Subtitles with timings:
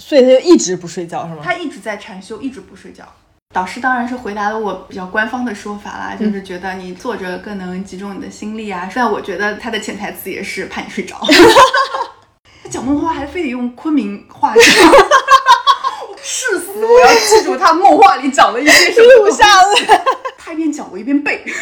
[0.00, 1.42] 所以他就一直不睡觉是吗？
[1.44, 3.04] 他一直在禅修，一直不睡觉。
[3.52, 8.88] 导师当然是回答了我比较官方的说法啦，就是觉得你坐着更能集中你的心力啊。
[8.90, 11.20] 虽然我觉得他的潜台词也是怕你睡着。
[12.62, 14.64] 他讲梦话还非得用昆明话讲，
[16.22, 19.24] 誓死我要记住他梦话里讲的一些什么。
[19.24, 20.02] 录下来。
[20.38, 21.44] 他一边讲我一边背。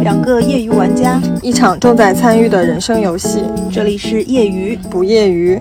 [0.00, 4.74] 两个业余玩家，一场正在参与的人生游戏，这里是业余。
[4.90, 5.60] 不业余。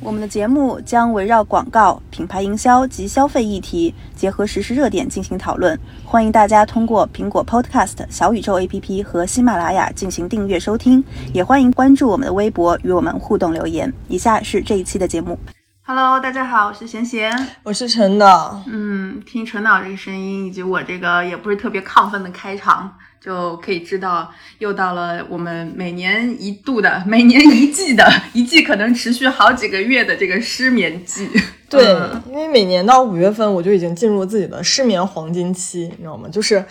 [0.00, 5.78] 我们的节目将围绕广告、品牌营销及消费议题，结合实时事热点进行讨论。
[6.06, 13.92] 欢迎大家通过苹果 Podcast、小宇宙 APP 和喜马拉雅进行订阅收听，也欢迎关注我们的微博与我们互动留言。
[14.08, 15.38] 以下是这一期的节目。
[15.82, 17.30] Hello，大家好，我是贤贤。
[17.62, 22.92] 我是陈导，嗯，听陈导这个声音，以及我这个也不是特别亢奋的开场，
[23.26, 31.28] 就可以知道又到了我们每年一度的、 每年一季的 一季可能持续好几个月的这个失眠季。
[31.68, 36.28] 对，嗯因为每年到五月份，我就已经进入自己的失眠黄金期，你知道吗？
[36.30, 36.64] 就是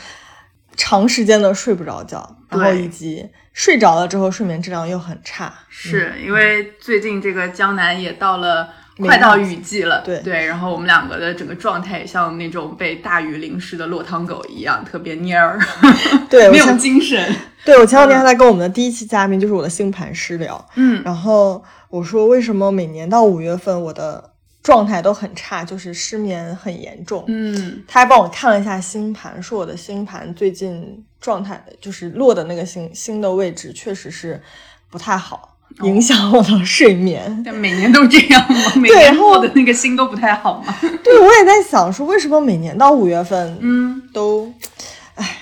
[0.77, 5.53] 长时间的睡不着觉，然后以及睡着了之后睡眠质量又很差。
[5.67, 8.69] 是因为最近这个江南也到了。
[8.97, 10.19] 梅快到雨季了，对。
[10.19, 15.59] 对，然后我们两个的整个状态也像那种被大雨淋湿的落汤狗一样，特别蔫儿，
[16.29, 17.35] 对，没有精神。
[17.65, 27.23] 对我前两天还在跟我们的第一期嘉宾，就是我的星盘师聊，嗯，然后我说为什么每年到五月份我的状态都很差，就是失眠很严重。
[27.27, 34.39] 嗯，他还帮我看了一下星盘，说我的星盘最近状态就是落的那个星星的位置确实是
[34.91, 37.41] 不太好，影响我的睡眠。
[37.45, 38.71] 但每年都这样吗？
[38.77, 40.75] 每对年然后我的那个心都不太好吗？
[41.03, 44.53] 对，我也在想说，为什么每年到五月份，嗯，都，
[45.15, 45.37] 唉，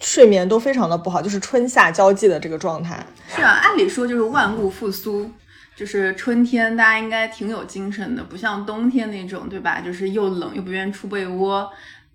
[0.00, 3.04] 睡眠都非常的不好，就是春夏交际的这个状态。
[3.34, 5.30] 是啊，按理说就是万物复苏，
[5.76, 9.80] 就是春天大家应该挺有精神的，不像冬天那种，对吧？
[9.80, 11.70] 就是又冷又不愿意出被窝。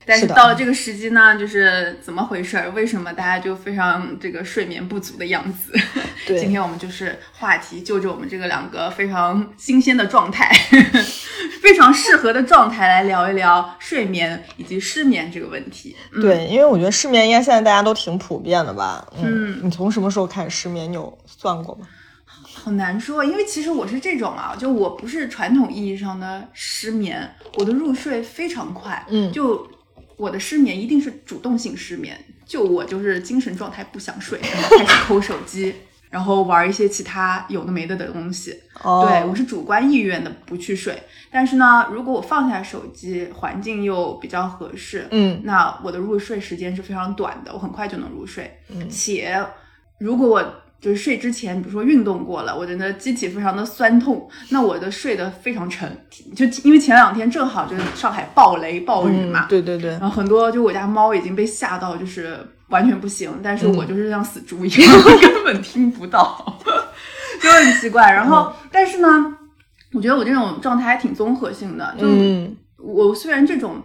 [0.06, 2.70] 但是到了这个时机呢，就是怎么回事儿？
[2.72, 5.74] 为什么大家就非常这个睡眠不足的样子？
[6.28, 10.50] 对今天我们就是话题，就着我们这个两个非常新鲜的状态，
[11.62, 15.96] 非常适合的状态来聊一聊睡眠以及失眠这个问题。
[16.12, 19.06] 嗯对，因为我觉得失眠应该现在大家都挺普遍的吧。
[19.22, 20.90] 嗯，你从什么时候开始失眠？
[20.90, 21.88] 你有算过吗？
[22.26, 29.68] 好难说，因为其实我是这种啊，就我不是传统意义上的失眠，我的入睡非常快，嗯就
[30.18, 35.76] 我的失眠一定是主动性失眠，就我就是精神状态不想睡，然后开始抠手机，
[36.10, 38.60] 然后玩一些其他有的没的的东西。
[38.84, 48.60] 哦对我是主观意愿的不去睡，但是呢，如果我放下手机，环境又比较合适，嗯那我的入睡时间是非常短的，我很快就能入睡。
[48.70, 49.46] 嗯且
[50.00, 50.56] 如果我
[50.86, 55.92] 就是睡之前，比如说运动过了，我的呢机体非常的酸痛，那我的睡得非常沉。
[56.36, 62.38] 就因为前两天正好就是上海暴雷暴雨嘛，嗯，对对对然，后很多就我家猫已经被吓到，就是
[62.68, 64.92] 完全不行，但是嗯我就是像死猪一样，
[65.24, 66.56] 根本听不到，
[67.42, 68.12] 就很奇怪。
[68.12, 69.36] 然后，但是呢，
[69.92, 73.82] 我觉得我这种状态还挺综合性的，就嗯我虽然这种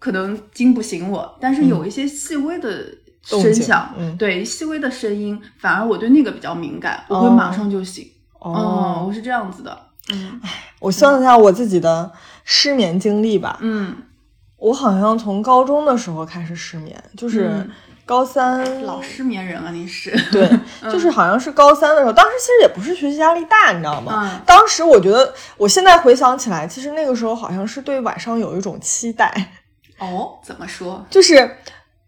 [0.00, 2.86] 可能惊不醒我，但是有一些细微的
[3.22, 8.06] 声响，嗯对细微的声音，反而我对那个比较敏感，我会哦马上就醒。
[8.38, 9.78] 哦，我是这样子的。
[10.12, 10.40] 嗯
[10.80, 12.10] 我算一下我自己的
[12.44, 13.58] 失眠经历吧。
[13.60, 13.94] 嗯，
[14.56, 17.70] 我好像从高中的时候开始失眠，就是嗯
[18.06, 20.10] 高三老失眠人啊，你是？
[20.32, 20.50] 对，
[20.90, 24.26] 就是好像是高三的时候，当时其实也不是学习压力大，你知道吗？
[24.32, 29.52] 嗯当时我觉得，我现在回想起来，其实那个时候好像是对晚上有一种期待，
[29.98, 31.04] 哦，怎么说？
[31.10, 31.56] 就是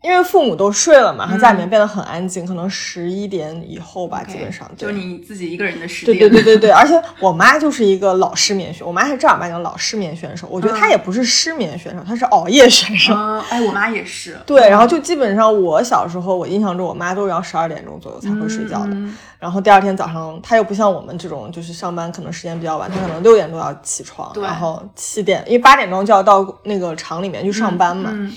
[0.03, 6.17] 因为父母都睡了嘛，然后家里面嗯变得很安静，可能十一点以后吧，基本上就对你自己一个人的时间。
[6.17, 10.49] 对对对对对， 而且我妈就是一个老失眠选，我妈是正儿八经老失眠选手。
[10.51, 13.15] 我觉得她嗯也不是失眠选手，她是熬夜选手。
[13.15, 14.37] 嗯，哎，我妈也是。
[14.45, 18.91] 对，然后就基本上我小时候，我印象中我妈都是要十二点钟左右才会睡觉的。
[18.91, 28.33] 嗯然后第二天早上，她又不像我们这种就是上班可能时间比较晚，她可能六点多要起床，然后七点，因为八点钟就要到那个厂里面去上班嘛，嗯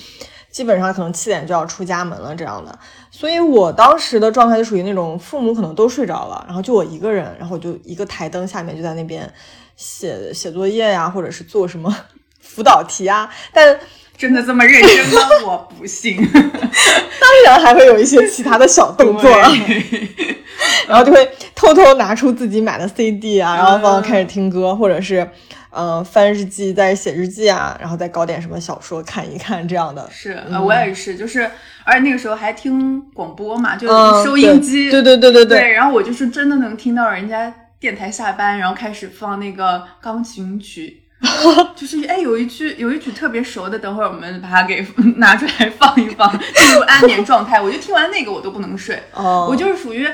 [0.55, 2.79] 基本上可能七点就要出家门了这样的。
[3.11, 9.29] 所以我当时的状态就属于那种父母可能都睡着了，然后就我一个人，然后我就一个台灯下面就在那边
[9.75, 11.93] 写写作业呀、或者是做什么
[12.39, 13.77] 辅导题啊，但
[14.17, 15.21] 真的这么认真吗？
[15.45, 16.15] 我不信。
[16.31, 19.23] 当然还会有一些其他的小动作。
[19.23, 20.07] 对
[20.87, 25.29] 然后就会偷偷拿出自己买的 CD 啊，然后放开始听歌，或者是嗯、
[25.75, 30.09] 呃翻日记，在写日记啊，然后再搞点什么小说看一看这样的。
[30.09, 31.51] 是，呃，我也是，就是，
[31.83, 37.53] 而且那个时候还听广播嘛，就嗯，收音机，对对对对对对，然后我就是真的能听到人家。
[37.77, 41.03] 电台下班，然后开始放那个钢琴曲。
[41.75, 44.83] 就是哎，有一句有一曲特别熟的，等会儿我们把它给
[45.17, 47.61] 拿出来放一放，进入安眠状态。
[47.61, 50.07] 我就听完那个我都不能睡，哦我就是属于，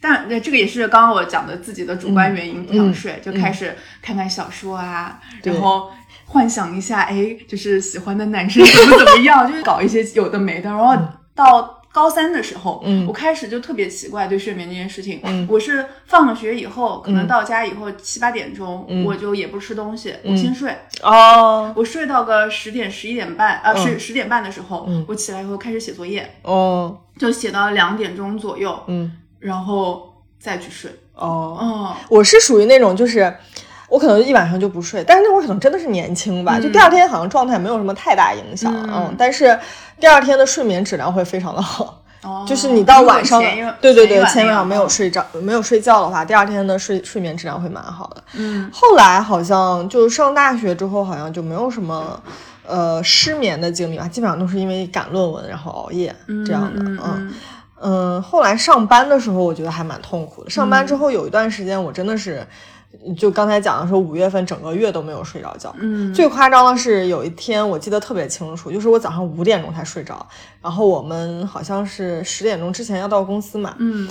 [0.00, 5.90] 但这个也是刚刚我讲的自己的主观原因，不想睡，就开始看看小说啊，对然后
[6.26, 10.96] 幻想一下，哎，就是喜欢的男生 怎么怎么样，就是搞一些有的没的，然后
[11.34, 11.76] 到。
[11.90, 15.20] 高三的时候，嗯我开始就特别奇怪对睡眠这件事情。
[15.24, 20.76] 嗯我是放了学以后，可能到家以后七八点钟，嗯我就也不吃东西，我先睡。
[21.02, 30.90] 哦我睡到个十点十一点半，呃，嗯十十点半的时候，嗯我起来以后开始写作业，哦就写到两点钟左右，嗯然后再去睡。
[31.14, 33.34] 哦，哦，我是属于那种就是。
[33.90, 39.58] 我可能一晚上就不睡，但是那会儿可能真的是年轻吧，就第二天好像状态没有什么太大影响，嗯嗯，但是
[39.98, 43.40] 第二天的睡眠质量会非常的好，哦就是你到晚上
[43.80, 48.22] 对对对，前一晚上没有睡着，没有睡觉的话，第二天的睡睡眠质量会蛮好的。
[48.34, 52.22] 嗯后来好像就上大学之后，好像就没有什么
[52.66, 56.14] 呃失眠的经历吧，基本上都是因为赶论文然后熬夜
[56.44, 56.82] 这样的。
[56.82, 57.34] 嗯嗯
[57.80, 60.50] 嗯，后来上班的时候，我觉得还蛮痛苦的。
[60.50, 62.46] 上班之后有一段时间，我真的是。
[63.18, 65.72] 就刚才讲的说，五月份整个月都没有睡着觉。
[65.78, 70.26] 嗯，最夸张的是有一天，我记得特别清楚，就是我早上五点钟才睡着，
[70.62, 74.08] 然后我们好像是十点钟之前要到公司嘛，嗯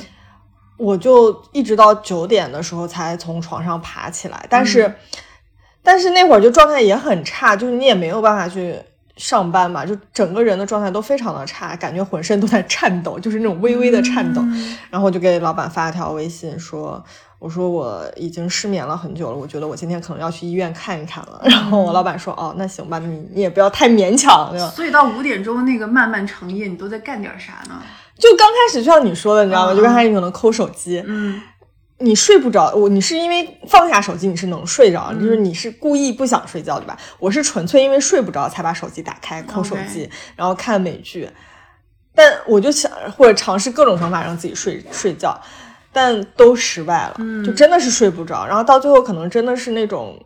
[0.77, 4.93] 我就一直到九点的时候才从床上爬起来，但是，
[5.81, 8.79] 但是那会儿就状态也很差，就是你也没有办法去
[9.17, 14.41] 上班嘛，就整个人的状态都非常的差，感觉浑身都在颤抖，就是那种微微的颤抖。
[14.89, 17.03] 然后我就给老板发了条微信说。
[17.39, 21.39] 我说我已经失眠了很久了，我觉得我今天可能要去医院看一看了。
[21.45, 27.79] 然后我老板说：“哦，那行吧，你你也不要太勉强，对吧？”所以到五点钟那个漫漫长夜，你都在干点啥呢？
[28.17, 29.73] 就刚开始就像你说的，你知道吗？
[29.73, 31.39] 嗯就刚开始你可能抠手机，嗯
[31.99, 36.97] 你睡不着，我你是因为放下手机你是能睡着，嗯就是你是故意不想睡觉对吧？
[37.19, 41.29] 我是纯粹因为睡不着才把手机打开扣手机然后看美剧，
[42.13, 45.39] 但我就想或者尝试各种方法让自己睡睡觉，
[45.91, 50.19] 但都失败了，嗯就真的是睡不着，然后到最后可能真的是那种。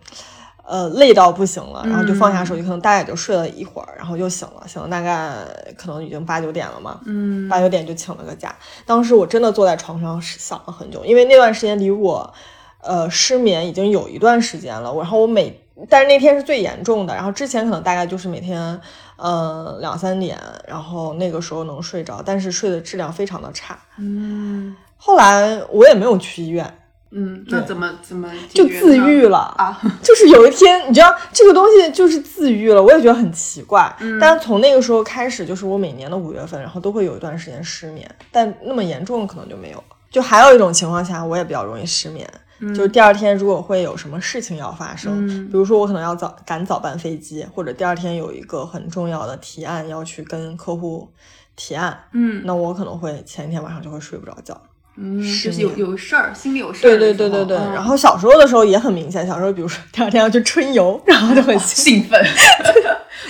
[0.71, 5.35] 呃，累到不行了，然后就放下手机，可能大概也就睡了一会儿，然后又醒了，醒了大概
[5.77, 8.55] 可能已经八九点了嘛，嗯八九点就请了个假。
[8.85, 12.33] 当时我真的坐在床上想了很久，因为那段时间离我
[12.81, 14.95] 呃失眠已经有一段时间了。
[14.95, 18.79] 然后我每但是那天是最严重的，然后之前可能大概就是每天
[19.17, 23.77] 呃两三点，然后那个时候能睡着，但是睡的质量非常的差。
[23.97, 26.73] 嗯后来我也没有去医院，
[27.11, 29.37] 嗯，那怎么怎么就自愈了。
[29.57, 29.79] 啊？
[30.01, 33.93] 就是有一天，你知道这个东西就是自愈了，我也觉得很奇怪。
[33.99, 39.83] 嗯但是从那个时候开始，就是我每年的五月份，然后都会有一段时间失眠，但那么严重可能就没有了。
[40.09, 42.29] 就还有一种情况下，我也比较容易失眠，
[42.59, 51.09] 就是第二天如果会有什么事情要发生，嗯比如说我可能要早赶早班飞机，或者第二天有一个很重要的提案要去跟客户
[51.55, 54.61] 提案，嗯那我可能会前一天晚上就会睡不着觉。
[55.03, 56.97] 嗯，就是有有事儿，心里有事儿对。
[56.97, 62.21] 对对对对，嗯然后小时候的时候也很明显，小时候比如说 第二天要去春游，然后就很兴兴奋。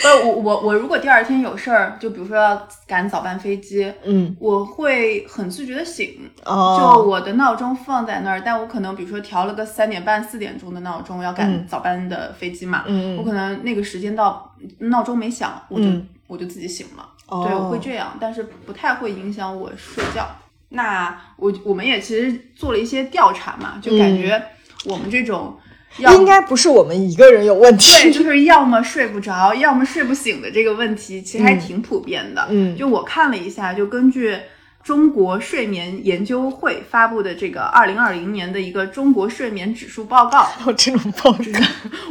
[0.03, 6.29] 呃，我我我如果第二天有事儿，就比如说要赶早班飞机，嗯我会很自觉的醒。
[6.43, 17.05] 哦，就我的闹钟放在那儿，但我可能比如说调了个三点半、四点钟的闹钟，要赶嗯早班的飞机嘛，嗯我可能那个时间到，闹钟没响，我就、嗯我就自己醒了。
[17.27, 20.25] 哦对，我会这样，但是不太会影响我睡觉。
[20.73, 24.41] 那我我们也其实做了一些调查嘛，就感觉
[24.85, 25.57] 我们这种
[25.97, 32.47] 应该不是我们一个人有问题，对，就是要么睡不着，要么睡不醒的这个问题，其实还挺普遍的。
[32.49, 34.37] 嗯就我看了一下，就根据
[34.83, 41.37] 中国睡眠研究会发布的这个二零二零年的一个中国睡眠指数报告，有 这种报告。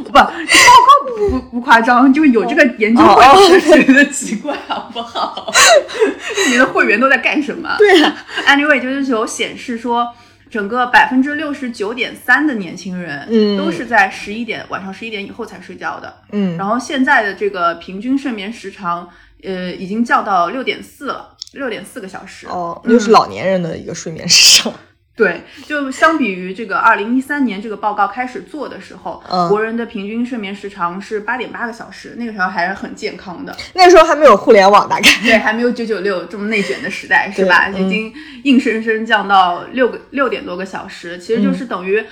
[0.03, 5.51] 不，这报告不不不夸张，就有这个研究会，哦我就觉得奇怪，好不好？
[6.49, 7.75] 你的会员都在干什么？
[7.77, 8.15] 对啊
[8.47, 10.13] ，Anyway，就是有显示说，
[10.49, 16.13] 整个百分之六十九点三的年轻人，嗯都是在十一点晚上十一点以后才睡觉的。
[16.31, 19.09] 嗯然后现在的这个平均睡眠时长，
[19.43, 22.47] 呃，已经降到六点四了，六点四个小时。
[22.47, 24.73] 哦，又是老年人的一个睡眠时长。
[25.13, 33.55] 对，就相比于这个二零一三年这个报告开始做的时候，嗯国人的平均睡眠时长是八点八个小时，那个时候还是很健康的。
[33.73, 37.67] 那时候还没有互联网，大概 对，还没有九九六这么内卷的时代，是吧？
[37.69, 38.11] 已经
[38.43, 42.03] 硬生生降到六个六点多个小时，其实就是等于，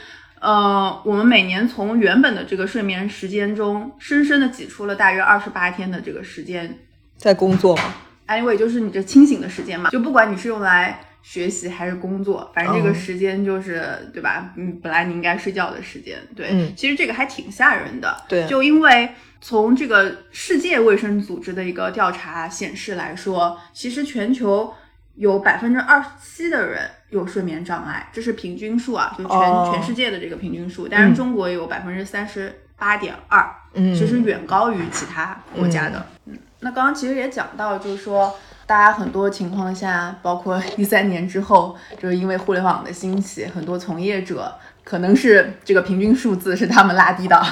[0.41, 6.77] 呃，我们每年从原本的这个睡眠时间中，深深的挤出了大约二十八天的这个时间。
[7.19, 7.83] 在工作嘛。
[8.27, 14.51] Anyway，就是你这清醒的时间嘛，就不管你是用来学习还是工作，反正这个时间就是、对吧？
[14.55, 19.09] 嗯，本来你应该睡觉的时间，对，嗯其实这个还挺吓人的，对就因为
[19.41, 24.73] 从这个世界卫生组织的一个调查显示来说，其实全球
[25.15, 30.88] 有百分之二十七的人有睡眠障碍，这是平均数啊，就全、哦全世界的这个平均数。
[30.88, 36.05] 但是中国有百分之三十八点二，嗯其实远高于其他国家的。
[36.25, 38.35] 嗯，那刚刚其实也讲到，就是说。
[38.69, 47.43] 大家很多情况下，包括一三年之后，就是因为互联网的兴起，很多从业者可能是这个平均数字是他们拉低的，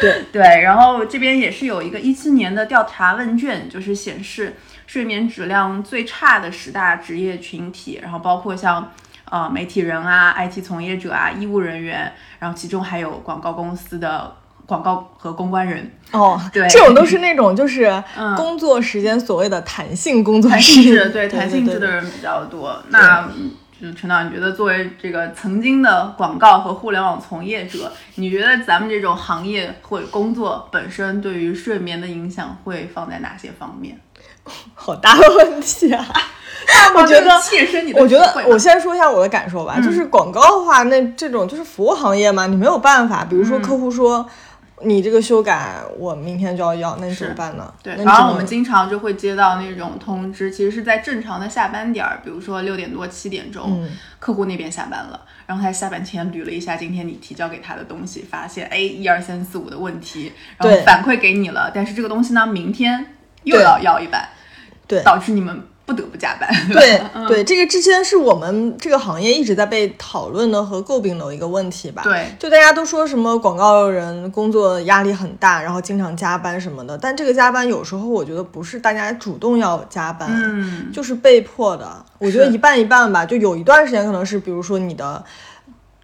[0.00, 4.54] 对 对，然后这边也是有一个一七年的调查问卷，就是显示
[4.86, 8.92] 睡眠质量最差的十大职业群体，然后包括像
[9.30, 14.36] 呃媒体人啊、IT 从业者啊、医务人员，然后其中还有广告公司的
[14.72, 16.66] 广告和公关人，哦，对。
[16.68, 18.34] 这种都是那种就是嗯。
[18.36, 22.82] 工作时间所谓的弹性工作制对对弹性制的人比较多。
[22.88, 33.98] 那嗯就是陈导，你觉得作为这个曾经的广告和互联网从业者，你觉得咱们这种行业或者工作本身对于睡眠的影响会放在哪些方面？
[34.74, 36.04] 好大的问题啊！
[36.96, 43.24] 我觉得切身你的我觉得我先说一下我的感受吧，就是广告的话，那这种就是服务行业嘛，你没有办法。
[43.28, 44.24] 比如说客户说、
[44.84, 47.72] 你这个修改，我明天就要要，那你怎么办呢？
[47.82, 64.28] 对，然后我们经常就会接到那种通知，其实是在正常的下班点儿，比如说六点多七点钟，嗯客户那边下班了，然后他下班前捋了一下今天你提交给他的东西，发现哎一二三四五的问题，然后反馈给你了，但是这个东西呢明天又要要一版，
[64.86, 65.62] 对导致你们
[65.92, 66.48] 不得不加班。
[66.72, 72.02] 对 嗯对，这个之前是我们这个行业一直在被讨论的和诟病的一个问题吧。
[72.04, 82.04] 对就大家都说什么广告人工作压力很大，然后经常加班什么的，但这个加班有时候我觉得不是大家主动要加班，嗯，就是被迫的。
[82.18, 85.22] 我觉得一半一半吧，就有一段时间可能是，比如说你的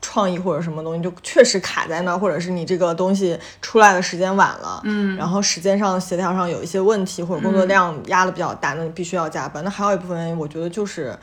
[0.01, 9.63] 创意或者什么东西就确实卡在那儿，或者是你这个东西出来的时间晚了，嗯然后时间上协调上有一些问题，或者工作量压的比较大，那你必须要加班。
[9.65, 11.17] 那还有一部分原因，我觉得就是。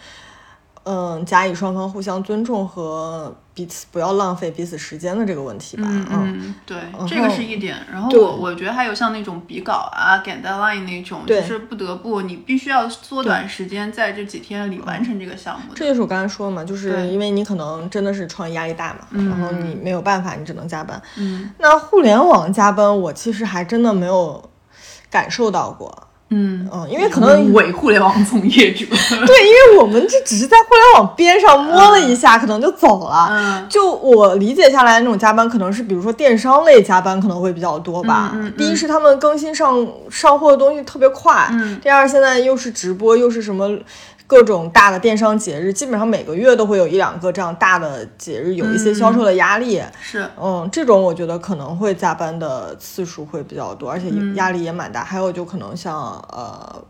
[0.85, 5.83] 嗯，甲乙双方互相尊重和彼此不要浪费彼此时间的这个问题吧。
[5.87, 6.77] 嗯嗯，对，
[7.09, 7.75] 这个是一点。
[7.91, 15.75] 然后我我觉得还有像那种比稿啊、赶 deadline 那种，就是不得不你必须要缩短时间，在这几天里完成这个项目的。
[15.75, 21.01] 这就是我刚才说嘛，就是因为你可能真的是创业压力大嘛，嗯然后你没有办法，你只能加班。
[21.17, 24.49] 嗯那互联网加班，我其实还真的没有
[25.09, 26.07] 感受到过。
[26.37, 28.85] 嗯嗯，因为可能伪互联网从业者。
[29.25, 33.27] 对，因为我们这只是在互联网边上摸了一下，可能就走了。
[33.31, 38.31] 嗯就我理解下来，那种加班可能是，比如说电商类加班可能会比较多吧。
[38.33, 43.69] 嗯嗯嗯第一是他们更新上上货的东西特别快，嗯第二现在又是直播，又是什么
[44.27, 49.81] 各种大的电商节日，基本上每个月都会有一两个这样大的节日，有一些销售的压力。
[50.01, 55.03] 是，嗯，这种我觉得可能会加班的次数会比较多，而且嗯压力也蛮大。
[55.03, 56.83] 还有就可能像呃，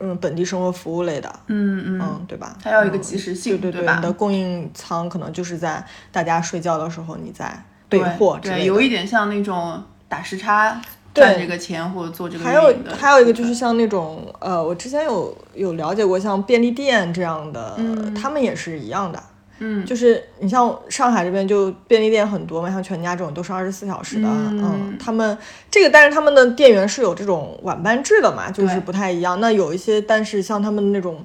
[0.00, 2.56] 嗯，本地生活服务类的，嗯嗯，嗯，对吧？
[2.62, 3.94] 它要有一个嗯及时性，对对对？
[3.94, 10.82] 你的供应仓可能就是在大家睡觉的时候你在备货之类对，有一点像那种打时差对
[11.14, 19.22] 赚这个钱或者做这个还有还有一个就是像那种呃，我之前有有了解过像便利店这样的，嗯他们也是一样的。
[19.64, 25.38] 嗯就是你像上海这边就便利店很多嘛，像全家这种都是二十四小时的，嗯他们
[25.70, 29.38] 这个但是他们的店员是有这种晚班制的嘛，就是不太一样。
[29.40, 31.24] 那有一些，但是像他们那种，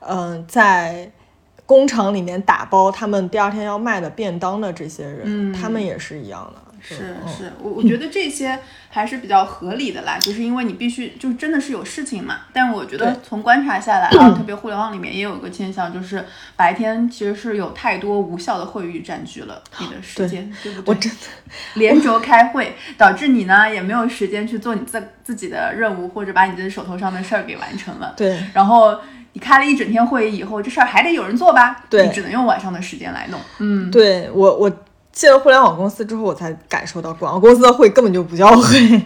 [0.00, 1.10] 嗯、在
[1.64, 6.69] 工厂里面打包他们第二天要卖的便当的这些人，嗯他们也是一样的。
[6.80, 8.58] 是嗯是，我我觉得这些
[8.88, 12.40] 还是比较合理的啦，就是因为你必须就真的是有事情嘛。
[12.52, 16.24] 但我觉得从观察下来 啊，特别互联网里面也有一个现象，就是
[16.56, 20.94] 白天其实是有太多无效的会议占据了你的时间，对不对？
[20.94, 21.18] 我真的
[21.74, 28.14] 连轴开会，导致你呢也没有时间去做你自自己的任务，或者把你自己手头上的事儿给完成了。
[28.16, 28.98] 对然后
[29.32, 31.84] 你开了一整天会议以后，这事儿还得有人做吧？
[31.88, 33.38] 对你只能用晚上的时间来弄。
[33.58, 34.70] 嗯，对我我
[35.12, 39.02] 进了互联网公司之后，我才感受到广告公司的会根本就不叫会。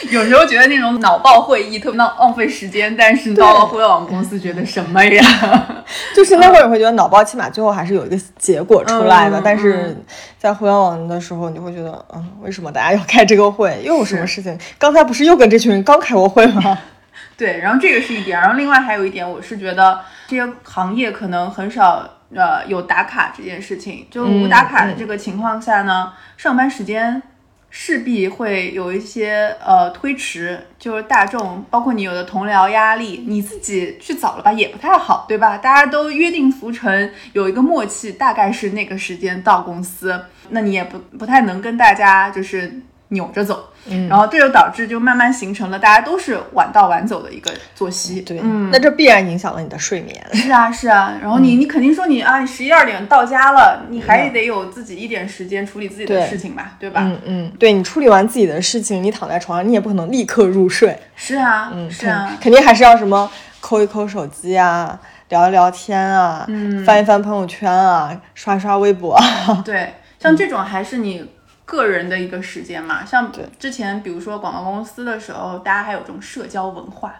[0.10, 5.24] 有时候觉得那种脑爆会议特别浪浪费时间，但是到了互联网公司觉得什么呀？
[6.14, 9.96] 就是那会儿你会觉得脑爆起码最后还是有一个结果出来的，嗯但是
[10.38, 13.80] 在互联网的时候，你会觉得，嗯，为什么大家要开这个会？
[13.82, 14.58] 又有什么事情？
[14.78, 16.78] 刚才不是又跟这群人刚开过会吗？
[17.38, 27.22] 对，然后这个是一点，然后另外还有一点，我是觉得这些行业可能很少呃有打卡这件事情，就无打卡的这个情况下呢，上班时间
[27.70, 35.58] 势必会有一些呃推迟，就是大众，包括你有的同僚压力，你自己去早了吧也不太好，对吧？
[35.58, 42.80] 大家都约定俗成，有一个默契，大概是那个时间到公司，那你也不不太能跟大家就是
[43.10, 50.22] 扭着走，嗯然后这就导致就慢慢形成了大家都是晚到晚走的一个作息，对，嗯，那这必然影响了你的睡眠。
[50.34, 57.00] 是啊，是啊，然后你你肯定说你啊，你十一二点到家了，你还得有自己一点时间处理自己的事情吧，对吧？
[57.02, 60.98] 嗯嗯，对你处理完自己的事情，你躺在床上，你也不可能立刻入睡。
[61.16, 65.00] 是啊，嗯，是啊肯，肯定还是要什么抠一抠手机啊，
[65.30, 69.62] 聊一聊天啊，嗯翻一翻朋友圈啊，刷一刷微博啊。
[69.64, 71.24] 对，像这种还是你
[71.68, 73.04] 个人的一个时间嘛。
[73.04, 77.14] 像之前比如说广告公司的时候，大家还有这种社交文化。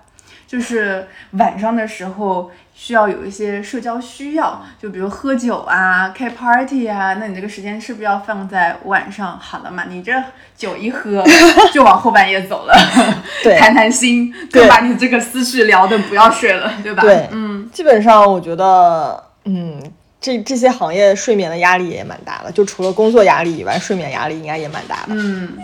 [0.46, 9.38] 就是晚上的时候需要有一些社交需要，就比如喝酒啊、开 party 啊，那你这个时间是不是要放在晚上？
[9.38, 10.10] 好了嘛，你这
[10.56, 11.22] 酒一喝
[11.70, 12.74] 就往后半夜走了，
[13.44, 17.02] 对谈谈心，对就把你这个思绪聊的不要睡了，对吧？
[17.02, 19.78] 对嗯，基本上我觉得，嗯，
[20.20, 25.14] 这这些行业睡眠的压力也蛮大的，就除了工作压力以外，睡眠压力应该也蛮大的。
[25.14, 25.56] 嗯，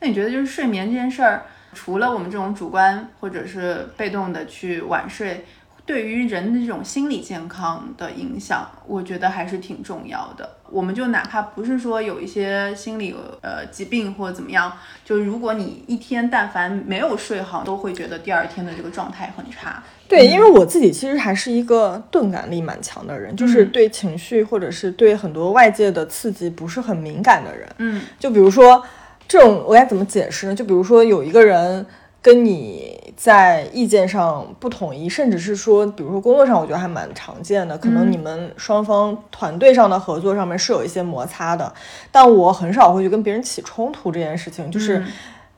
[0.00, 5.44] 那你觉得就是睡眠这件事儿，除了我们这种主观或者是被动的去晚睡，
[5.86, 10.56] 对于人的这种心理健康的影响，我觉得还是挺重要的。
[10.72, 14.72] 我们就哪怕不是说有一些心理呃疾病或者怎么样，
[15.04, 19.82] 就如果你一天但凡没有睡好，都会觉得第二天的这个状态很差。
[20.08, 27.68] 对，因为我自己其实还是一个钝感力蛮强的人，就是对情绪或者是对很多外界的刺激不是很敏感的人。
[27.78, 28.84] 嗯就比如说
[29.26, 30.54] 这种，我该怎么解释呢？
[30.54, 31.86] 就比如说有一个人
[32.22, 41.70] 跟你在意见上不统一，甚至是说，比如说工作上，我觉得还蛮常见的，可能你们双方团队上的合作上面是有一些摩擦的，
[42.10, 45.06] 但我很少会去跟别人起冲突这件事情，就是嗯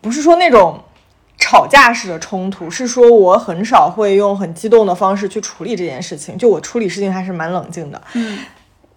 [0.00, 0.80] 不是说那种。
[1.37, 6.38] 吵架式的冲突是说，我很少会用很激动的方式去处理这件事情。
[6.38, 8.00] 就我处理事情还是蛮冷静的。
[8.14, 8.38] 嗯，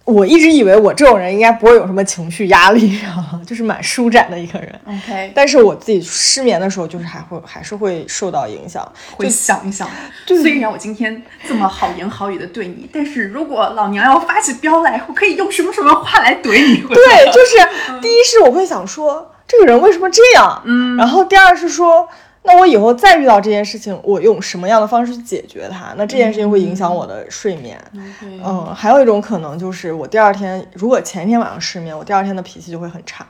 [0.07, 4.73] 我一直以为我这种人应该不会有什么情绪压力， 啊，就是蛮舒展的一个人。
[4.85, 8.89] OK，但是我自己失眠的时候，就是还会还是会受到影响。
[9.17, 9.89] 会想一想，
[10.25, 16.77] 对虽然我今天这么好言好语的对你，但是如果老娘要发起飙来，我可以用什么什么话来怼你？
[16.87, 22.07] 对，就是第一是我会想说这个人为什么这样，嗯然后第二是说，
[22.47, 25.93] 那我以后再遇到这件事情，我用什么样的方式去解决它？
[25.97, 27.77] 那这件事情会影响我的睡眠。
[27.91, 33.27] 嗯嗯，还有一种可能就是我第二天，如果前一天晚上失眠，我第二天的脾气就会很差。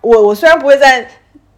[0.00, 1.06] 我我虽然不会在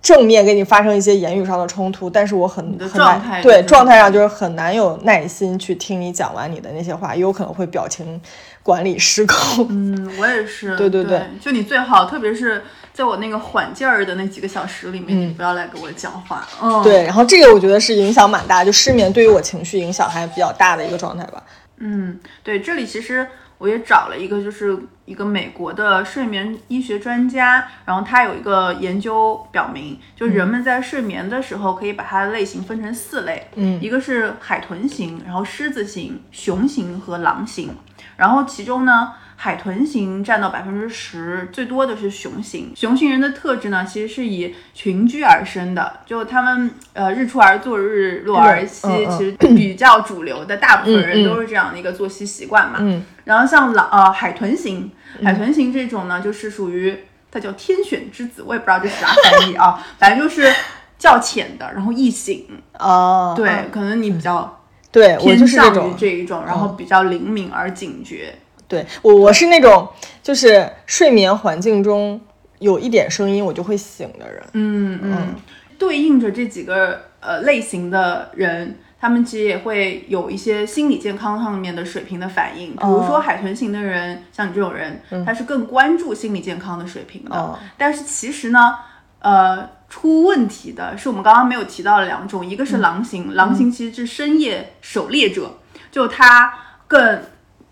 [0.01, 8.21] 正面跟你发生一些言语上的冲突，但是我很很难对状态上就是很难有耐心去听你讲完你的那些话，也有可能会表情
[8.63, 9.67] 管理失控。
[9.69, 10.75] 嗯，我也是。
[10.79, 12.63] 对对对对就你最好，特别是
[12.95, 16.47] 在我那个缓劲儿的那几个小时里面，你嗯不要来给我讲话。
[16.63, 21.43] 嗯，对，然后这个我觉得是影响蛮大，就失眠对于我情绪影响还比较大的一个状态吧。
[21.79, 23.27] 嗯，对，这里其实
[23.59, 37.77] 我也找了一个，就是一个美国的睡眠医学专家，然后他有一个研究表明，就人们在睡眠的时候可以把它的类型分成四类，嗯一个是海豚型，然后狮子型、熊型和狼型，
[38.17, 39.15] 然后其中呢。
[39.37, 42.73] 海豚型占到百分之十，最多的是雄型。
[42.75, 52.79] 雄型人的特质呢，其实是以群居而生的，就他们呃日出而作，日落而息，其实比较主流的，大部分人都是这样的一个作息习惯嘛。
[52.81, 54.91] 嗯然后像狼呃海豚型，
[55.23, 56.95] 海豚型这种呢，就是属于
[57.31, 60.53] 它叫天选之子，我也不知道这是啥 翻译啊，反正就是
[60.99, 62.47] 较浅的，然后易醒。
[62.79, 68.35] 哦，对，嗯可能你比较对我偏就是这向于种，这一种，然后比较灵敏而警觉。
[68.75, 69.89] 对我我是那种
[70.23, 72.21] 就是睡眠环境中
[72.59, 74.43] 有一点声音我就会醒的人。
[74.55, 75.35] 嗯嗯，
[75.79, 78.79] 对应着这几个呃类型的人。
[79.01, 87.37] 他们其实也会有一些心理健康上面的水平的反应，比如说哦海豚型的人，像你这种人，他是更关注心理健康的水平的。
[87.37, 88.79] 哦但是其实呢，
[89.19, 95.59] 呃，出问题的是我们刚刚没有提到的两种，一个是狼型，狼型其实是深夜狩猎者，
[95.91, 96.55] 就他
[96.89, 97.21] 更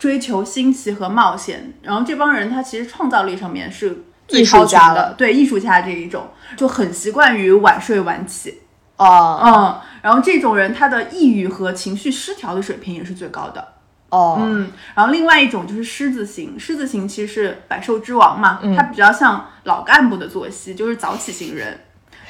[0.03, 8.63] 追求新奇和冒险，然后这帮人他其实创造力上面是最超群的，对艺术家这一种就很习惯于晚睡晚起，
[8.97, 9.41] 哦。
[9.45, 13.75] 嗯，然后这种人他的抑郁和情绪失调的水平也是最高的。
[14.09, 18.75] 哦，嗯，然后另外一种就是狮子型，狮子型其实是百兽之王嘛，嗯。
[18.75, 21.79] 它比较像老干部的作息，就是早起型人。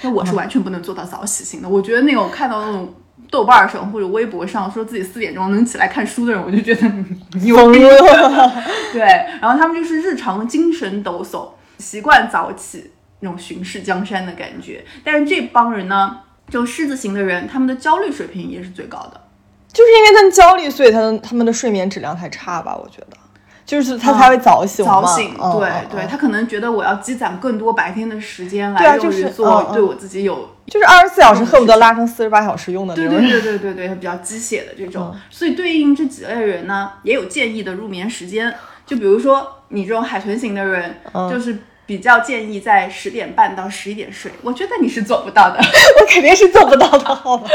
[0.02, 2.94] 那我是完全不能做到早起型的，我觉得那种看到那种
[3.30, 6.86] 豆瓣上或者微博上说自己四点钟能起来看书的人，我就觉得
[7.34, 7.80] 你有病。
[8.92, 9.00] 对，
[9.40, 11.48] 然后他们就是日常精神抖擞，
[11.78, 14.84] 习惯早起，那种巡视江山的感觉。
[15.02, 16.18] 但是这帮人呢，
[16.50, 19.20] 就狮子型的人，他们的焦虑水平也是最高的。
[19.72, 22.76] 就是因为他们焦虑，所以他们他们的睡眠质量才差吧？
[22.76, 23.16] 我觉得，
[23.72, 25.00] 就是他才会早醒嘛。
[25.00, 33.18] 早醒，嗯对对，他可能觉得我要积攒更多白天的时间来用就是于做对我自己有就是二十四小时恨不得拉成四十八小时用的那种。
[33.18, 38.54] 对对对对对对，比较鸡血的这种，嗯所以对应这几类人呢，也有建议的入眠时间。
[38.84, 41.56] 就比如说你这种海豚型的人，嗯就是
[41.86, 44.30] 比较建议在十点半到十一点睡。
[44.42, 45.56] 我觉得你是做不到的。
[45.98, 47.48] 我肯定是做不到的，好吧？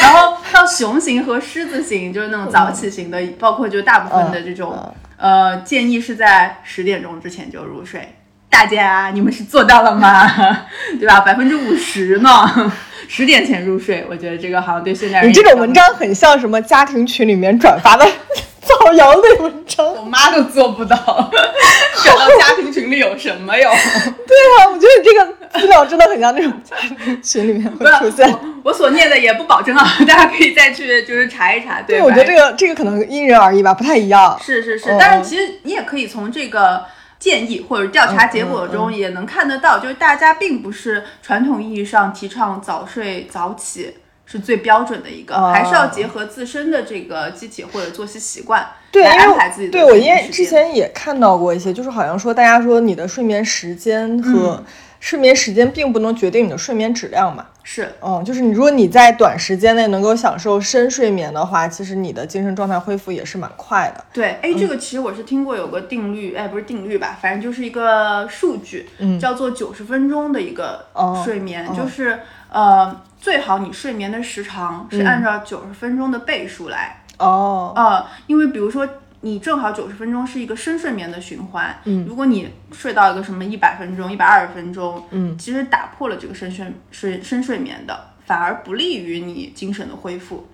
[0.00, 8.14] 然后到熊型和狮子型，就是那种早起型的，包括就大部分的这种，呃，建议是在十点钟之前就入睡。
[8.48, 10.26] 大家，你们是做到了吗？
[10.98, 11.20] 对吧？
[11.20, 12.72] 百分之五十呢，
[13.06, 18.04] 十点前入睡，我觉得这个好像对现在人你这种文章很像什么家庭群里面转发的
[18.60, 19.86] 造谣类文章。
[19.94, 20.96] 我妈都做不到，
[22.02, 23.70] 转到家庭群里有什么用？
[24.26, 28.28] 对啊，我觉得你这个资料真的很像那种家庭群里面会出现。
[28.30, 31.80] 我我所念的也不保证啊，大家可以再去就是查一查。
[31.82, 34.38] 对，对，我觉得这个这个可能因人而异吧，不太一样。
[34.42, 36.84] 是是是嗯，但是其实你也可以从这个
[37.18, 43.94] 建议或者调查结果中也能看得到，就是大家并不是传统意义上提倡早睡早起。
[44.30, 54.64] 是最标准的一个，哦还是要结合自身的这个机体或者作息习惯对，来安排自己的对我因为之前也看到过一些，就是好像说大家说你的睡眠时间和嗯
[55.00, 57.46] 睡眠时间并不能决定你的睡眠质量嘛。
[57.62, 57.92] 是。
[58.00, 64.04] 嗯，就是你如果你在短时间内能够享受深睡眠的话，其实你的精神状态恢复也是蛮快的。
[64.12, 69.20] 对，哎，这个其实我是听过有个定律，哎，不是定律吧，反正就是一个数据，嗯。
[69.20, 71.74] 叫做九十分钟的一个哦睡眠，哦。
[71.76, 75.06] 就是呃，最好你睡眠的时长是嗯。
[75.06, 78.88] 按照九十分钟的倍数来，哦，呃，因为比如说
[79.20, 90.48] 你正好九十分钟是一个深睡眠的循环，嗯如果你睡到一个什么一百分钟、一百二十分钟，嗯其实打破了这个深睡睡深睡眠的，反而不利于你精神的恢复。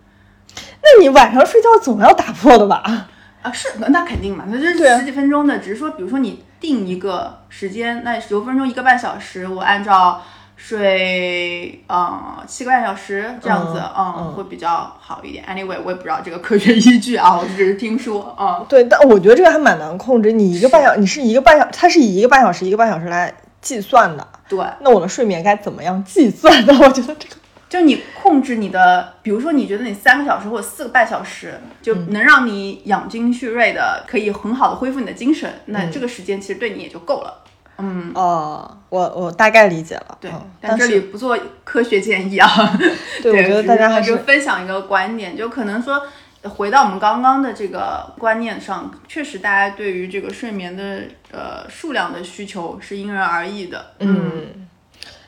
[0.82, 3.08] 那你晚上睡觉总要打破的吧？
[3.42, 10.22] 啊，是，那肯定嘛，那这对啊是十几分钟的，只是说，比如说你定一个时间，那十分钟一个半小时，我按照
[10.66, 15.44] 睡呃七个半小时这样子，嗯嗯，嗯会比较好一点。
[15.44, 20.32] Anyway，我也不知道这个科学依据啊，我只是听说，嗯，对，但我觉得这个还蛮难控制。
[20.32, 24.26] 你一个半小，你是一个半小，它是以一个半小时一个半小时来计算的。
[24.48, 26.72] 对，那我的睡眠该怎么样计算呢？
[26.80, 27.36] 我觉得这个，
[27.68, 37.42] 就你控制你的，比如说你觉得你三个小时或者四个半小时就嗯能让你养精蓄锐的，可以很好的恢复你的精神，嗯那这个时间其实对你也就够了。
[37.78, 40.18] 嗯，哦，我我大概理解了。
[40.20, 42.48] 对，嗯但这里不做科学建议啊。
[43.22, 46.02] 对，我觉得大家还是分享一个观点，就可能说。
[46.44, 51.00] 回到我们刚刚的这个观念上，确实大家对于这个睡眠的
[51.32, 53.92] 呃数量的需求是因人而异的。
[54.00, 54.68] 嗯，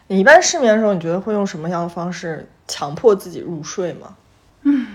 [0.09, 4.15] 你一般失眠的时候，你觉得会用什么样的方式强迫自己入睡吗？
[4.65, 4.87] 嗯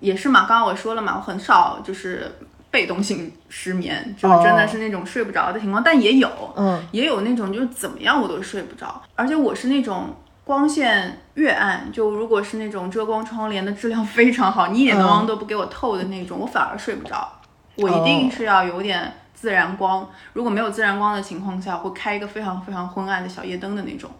[0.00, 2.32] 也是嘛，刚刚我说了嘛，我很少就是
[2.70, 15.02] 被动性失眠，就是真的是那种睡不着的情况，但也有，嗯，也有那种就是怎么样我都睡不着，而且我是那种光线越暗，就如果是那种遮光窗帘的质量 非常好，你一点嗯。
[15.02, 17.32] 光都不给我透的那种，我反而睡不着。
[17.76, 24.10] 我一定是要有点自然光，如果没有自然光的情况下，会开一个非常非常昏暗的小夜灯的那种。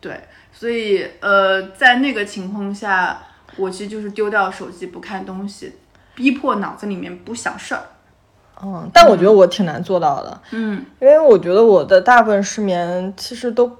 [0.00, 0.18] 对，
[0.50, 3.22] 所以呃，在那个情况下，
[3.56, 5.74] 我其实就是丢掉手机不看东西，
[6.14, 7.82] 逼迫脑子里面不想事儿。
[8.62, 13.70] 嗯，但我觉得我挺难做到的，嗯因为我觉得我的大部分失眠其实都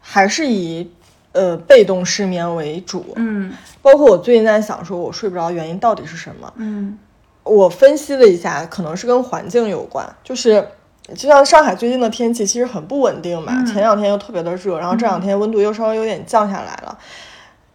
[0.00, 0.90] 还是以
[1.32, 6.98] 呃被动失眠为主，嗯包括我最近在想说我睡不着原因到底是什么，嗯
[7.44, 10.68] 我分析了一下，可能是跟环境有关，就是。
[11.16, 16.98] 就像上海最近的天气其实很不稳定嘛，嗯前两天又特别的热，然后这两天温度又稍微有点降下来了。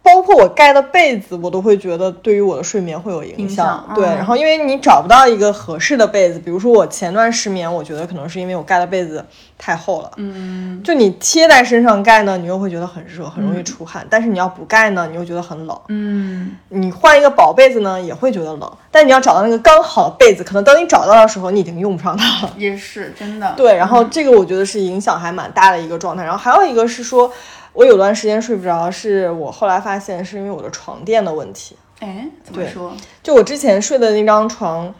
[0.04, 9.24] 包括我盖的被子，我都会觉得对于我的睡眠会有影影响对，嗯然后因为你找不到一个合适的被子，比如说我前段失眠，我觉得可能是因为我盖的被子
[9.56, 10.10] 太厚了。
[10.16, 15.80] 嗯就你贴在身上盖呢，你又会觉得很热，很容易出汗；但是你要不盖呢，你又觉得很冷。
[15.88, 18.70] 嗯你换一个薄被子呢，也会觉得冷。
[18.90, 22.52] 但你要找到那个刚好的被子，可能等你找到的时候，你已经用不上它了。
[22.58, 23.54] 也是真的。
[23.56, 26.22] 对，然后这个我觉得是影响还蛮大的一个状态。
[26.22, 27.32] 然后还有一个是说，
[27.74, 31.76] 我有段时间睡不着，是我后来发现是因为我的床垫的问题。
[32.00, 32.92] 哎，怎么说？
[33.22, 34.94] 就我之前睡的那张床，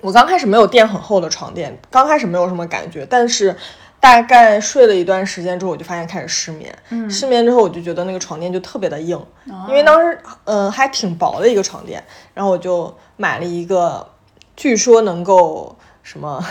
[0.00, 3.54] 我刚开始没有垫很厚的床垫，刚开始没有什么感觉，但是
[4.00, 6.74] 大概睡了一段时间之后，我就发现开始失眠。
[6.90, 9.16] 嗯失眠之后，我就觉得那个床垫就特别的硬，
[9.50, 12.02] 哦因为当时嗯、呃还挺薄的一个床垫，
[12.34, 14.06] 然后我就买了一个，
[14.56, 16.44] 据说能够什么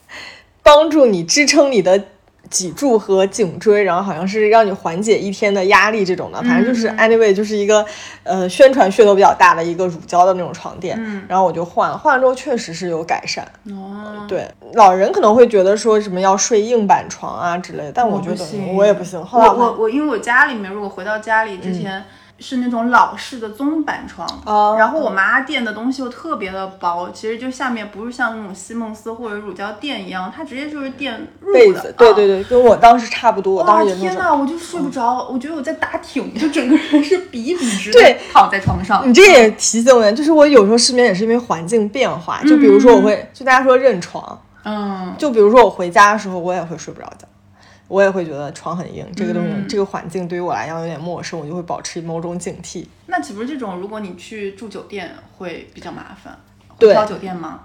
[0.62, 2.04] 帮助你支撑你的
[2.50, 7.84] 脊柱和颈椎，然后好像是让你缓解一天的压力这种的，反正就是 anyway 就是一个
[8.22, 13.46] 呃宣传噱头比较大的一个乳胶的那种床垫，然后我就换了，换了之后确实是有改善。
[13.70, 19.24] 哦，对，老人可能会觉得说什么要睡硬板床啊之类的，但我觉得我也不行。
[19.24, 22.04] 后来我我我因为我家里面如果回到家里之前。
[22.38, 24.74] 是那种老式的棕板床，哦。
[24.78, 31.94] 然后我妈垫的东西又特别的薄，其实就下面不是像那种西梦思或者乳胶垫一样，它直接就是垫被子褥的，，啊。
[31.96, 33.96] 对对对，跟我当时差不多，我当哇时。
[33.96, 38.12] 天呐，我就睡不着，我觉得我在打挺，就整个人是笔笔直对。
[38.12, 39.08] 的躺在床上。
[39.08, 47.26] 你这也提醒我，就是我有时候失眠也是因为环境变化，就比如说我会，就大家说认床，嗯，就比如说我回家的时候，我也会睡不着觉，
[47.88, 52.86] 我也会觉得床很硬，这个东西、嗯这个环境对于我来讲有点陌生，我就会保持某种警惕。
[53.06, 56.36] 那岂不是这种，如果你去住酒店会比较麻烦？
[56.78, 57.60] 对会挑酒店吗？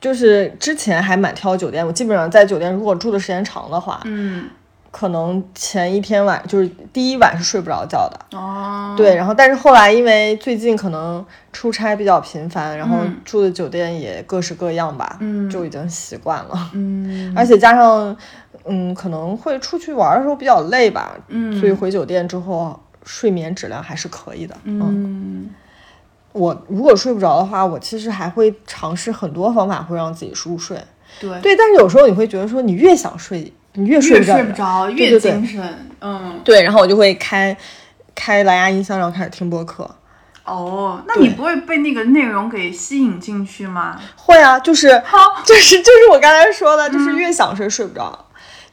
[0.00, 4.48] 就是之前还蛮挑酒店，我基本上在酒店如果住的时间长的话，嗯，
[4.90, 8.38] 可能前一天晚就是第一晚是睡不着觉的。
[8.38, 16.70] 哦，对，然后但是后来因为最近可能出差比较频繁，然后嗯住的酒店也各式各样吧，嗯就已经习惯了。
[16.74, 18.14] 嗯而且加上，
[18.66, 24.56] 嗯，可能会出去玩的时候比较累吧，嗯，所以回酒店之后睡眠质量还是可以的。
[24.64, 25.50] 嗯，嗯
[26.32, 30.76] 我如果睡不着的话，我其实还会尝试很多方法会让自己入睡。
[31.20, 34.34] 对对，但是有时候你会觉得说，你越想睡，你越睡不着。
[34.34, 35.62] 睡不着，越精神。
[36.00, 37.56] 嗯，对，然后我就会开
[38.14, 39.88] 开蓝牙音箱，然后开始听播客。
[40.44, 44.00] 哦，那你不会被那个内容给吸引进去吗？
[44.16, 44.88] 会啊，就是
[45.44, 48.23] 就是就是我刚才说的，就是越想睡睡不着。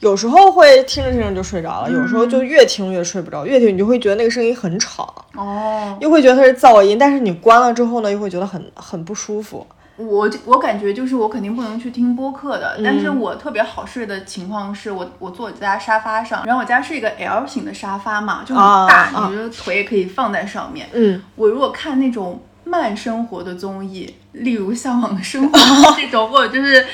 [0.01, 9.65] 有时候会听着听着就睡着了，有时候就越听越睡不着，越听你就会觉得那个声音很吵，哦，又会觉得它是噪音，但是你关了之后呢，又会觉得很很不舒服。
[9.97, 20.87] 我我感觉就是我肯定不能去听播客的，但嗯是我特别好睡的情况是我我坐在沙发上，然后我家是一个 L 型的沙发嘛，就很大，你的腿也可以放在上面。
[20.93, 25.59] 嗯，我如果看那种慢生活的综艺，例如《向往的生活》
[25.99, 26.85] 这种，或者就是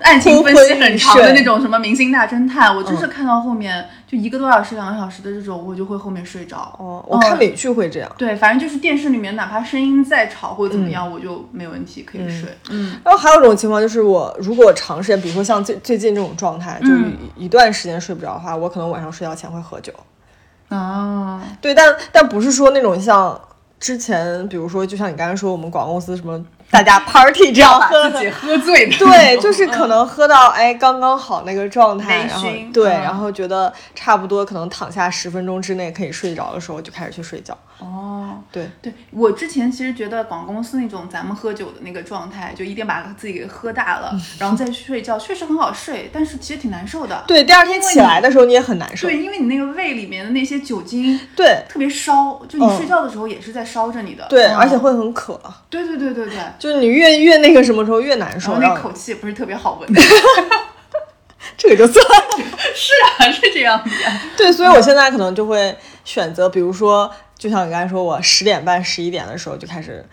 [0.00, 6.74] 案情分析很长的那种什么《明星大侦探》，我就是看到后面就一个多小时、两个小时的这种，我就会后面睡着。
[6.80, 8.10] 哦，我看美剧会这样。
[8.18, 12.48] 对，反正就是电视里面哪怕声音再吵或者怎么样，我就没问题可以睡。
[12.70, 16.88] 嗯然后还有一种情况就是，我如果长时间，比如说像最最近这种状态，就
[17.36, 19.92] 一段时间睡不着的话，我可能晚上睡觉前会喝酒。
[20.70, 23.38] 啊，对，但但不是说那种像
[23.80, 26.38] 之前，比如说就像你刚才说，我们广告公司什么
[26.70, 37.56] 大家 party 这样喝的， 喝醉的对，就是可能喝到哎刚刚好那个状态，然后对，嗯然后觉得差不多可能躺下十分钟之内可以睡着的时候，就开始去睡觉。
[37.80, 38.42] 哦。
[38.52, 47.24] 对，对我之前其实觉得广告公司那种咱们喝酒的那个状态，就一定把自己给喝大了， 然后再去睡觉，确实很好睡，但是其实挺难受的。
[47.26, 49.08] 对，第二天起来的时候你也很难受。
[49.08, 54.26] 对，因为你那个胃里面的那些酒精对特别烧，就你嗯睡觉的时候也是在烧着你的。
[54.28, 59.88] 对，嗯而且会很渴，对对对对对，就是你越越那个什么时候越难受，然后那口气也不是特别好闻。
[61.56, 62.44] 这个就算了。
[62.74, 64.20] 是啊，是这样子呀。
[64.36, 70.04] 对，所以我现在可能就会选择，比如说，就像你刚才说，我十点半、十一点的时候就开始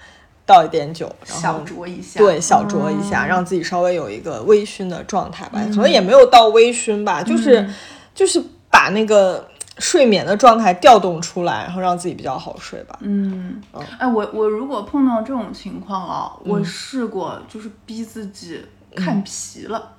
[0.46, 5.60] 倒一点酒，然后小后酌一下，对小酌一下，嗯让自己稍微有一个微醺的状态吧。
[5.66, 7.74] 可能也没有到微醺吧，就是、嗯
[8.16, 9.46] 就是把那个
[9.78, 12.98] 睡眠的状态调动出来，然后让自己比较好睡吧。
[13.02, 19.97] 嗯嗯，哎，我我如果碰到这种情况啊，我试过就是逼自己看皮了。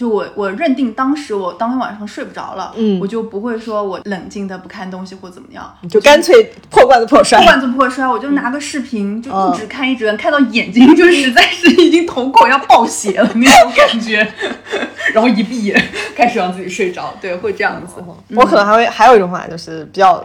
[0.00, 7.38] 就我我认定当时我当天晚上睡不着了，嗯我就不会说我冷静的不看东西或怎么样，你就干脆破罐子破摔。
[7.40, 14.26] 破罐子破摔，我就拿个视频就嗯一直看一直看，看到眼睛就实在是已经瞳孔要爆血了那种感觉，
[15.12, 18.02] 然后一闭眼开始让自己睡着，对，会这样子。
[18.34, 20.24] 我可能还会还有一种方法，就是比较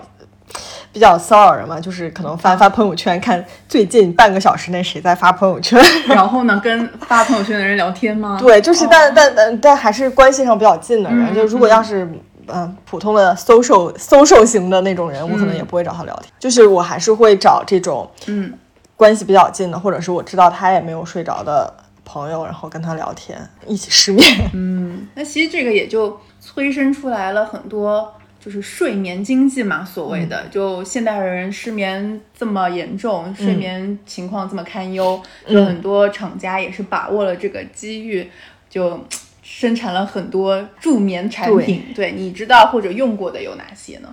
[0.96, 5.78] 比较骚扰人嘛，就是可能翻翻朋友圈，看最近半个小时内谁在发朋友圈。
[6.08, 8.38] 然后呢，跟发朋友圈的人聊天吗？
[8.42, 12.10] 对，就是但、哦但但但还是关系上比较近的人，嗯就如果要是。
[12.48, 18.54] 嗯，普通的 social social 型的那种人，我可能也不会找他聊天，就是我还是会找这种嗯，
[18.96, 21.74] 关系比较近的，或者是我知道他也没有睡着的
[22.06, 24.24] 朋友，然后跟他聊天，一起失眠。
[24.54, 28.14] 嗯，那其实这个也就催生出来了很多，
[28.46, 38.30] 就是睡眠经济嘛，所谓的，就现代人失眠这么严重，睡眠情况这么堪忧，就很多厂家也是把握了这个机遇，
[38.70, 39.04] 就。
[39.48, 44.10] 生产了很多助眠产品，对你知道或者用过的有哪些呢？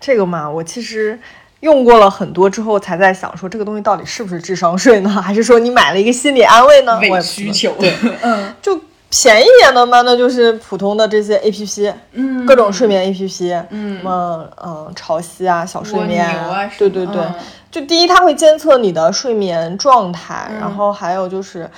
[0.00, 1.20] 这个嘛，我其实
[1.60, 5.10] 用过了很多之后，才在想说这个东西到底是不是智商税呢？
[5.10, 6.96] 还是说你买了一个心理安慰呢？
[6.96, 7.92] 我也不知道对，
[8.24, 8.80] 嗯就
[9.22, 16.28] 便宜一点的嘛，那就是普通的这些 A P P，嗯各种睡眠 A P P，嗯什么嗯潮汐啊、小睡眠
[16.78, 17.34] 对对对，嗯
[17.70, 21.68] 就第一它会监测你的睡眠状态，嗯然后还有就是，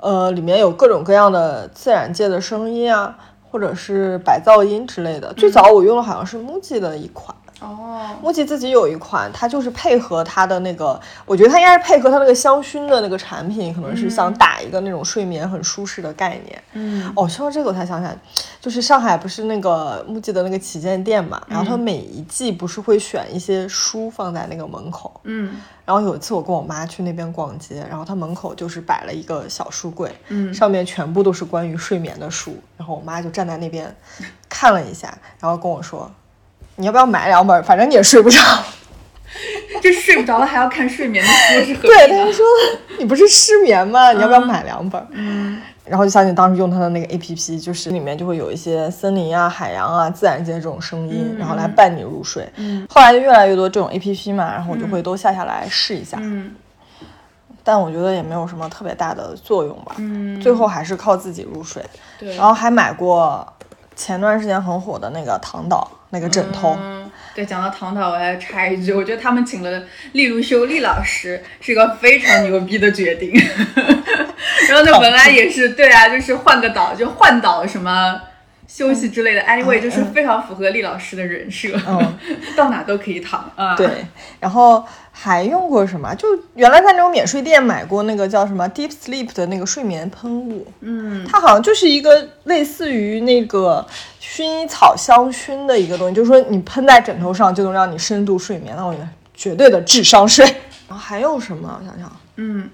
[0.00, 3.16] 呃，里面有各种各样的自然界的声音啊，
[3.50, 5.32] 或者是白噪音之类的。
[5.32, 7.34] 最早我用的好像是 MUJI 的一款。
[7.62, 16.62] 哦，MUJI 自己有一款，它就是配合它的那个，我觉得它应该是配合它那个香薰的那个产品，可能是想打一个那种睡眠很舒适的概念。
[16.72, 18.18] 嗯哦，说到这个我才想起来，
[18.60, 33.94] 就是上海不是那个 MUJI 的那个旗舰店嘛，然后它每一季不是会选一些书放在那个门口，嗯然后有一次我跟我妈去那边逛街，然后它门口就是摆了一个小书柜，嗯上面全部都是关于睡眠的书，然后我妈就站在那边
[34.48, 36.10] 看了一下，然后跟我说。
[36.76, 37.62] 你要不要买两本？
[37.64, 38.38] 反正你也睡不着。
[39.82, 42.44] 这睡不着了还要看睡眠的书是何对，他就说
[42.98, 44.12] 你不是失眠吗？
[44.12, 45.04] 你要不要买两本？
[45.12, 52.48] 嗯然后就想起当时用他的那个 A P P，就是里面就会有一些森林啊、海洋啊、自然界这种声音，嗯然后来伴你入睡。
[52.56, 56.54] 嗯后来就越来越多这种 A P P 嘛，然后我就会都下下来试一下，嗯
[57.64, 59.94] 但我觉得也没有什么特别大的作用吧。
[59.98, 61.80] 嗯，最后还是靠自己入睡。
[62.18, 63.51] 对，然后还买过
[63.94, 73.32] 前段时间很火的那个唐岛那个枕头，嗯，对，讲到唐导，我要插一句，我觉得他们请了利如修利老师是一个非常牛逼的决定。
[74.68, 78.20] 然后呢，本来也是对啊，就是换个岛，就换岛什么
[78.66, 79.40] 休息之类的。
[79.42, 82.18] anyway，就是非常符合厉老师的人设，嗯
[82.56, 83.74] 到哪都可以躺啊。
[83.74, 83.88] 对，
[84.40, 84.84] 然后
[85.24, 86.12] 还用过什么？
[86.16, 93.86] 就原来在那种免税店买过那个叫什么 Deep Sleep 的那个睡眠喷雾，嗯它好像就是一个类似于那个
[94.20, 100.44] 薰衣草香薰的一个东西，就是说你喷在枕头上就能让你深度睡眠，那我觉得绝对的智商税。
[100.88, 101.78] 然后还有什么？
[101.80, 102.68] 我想想，嗯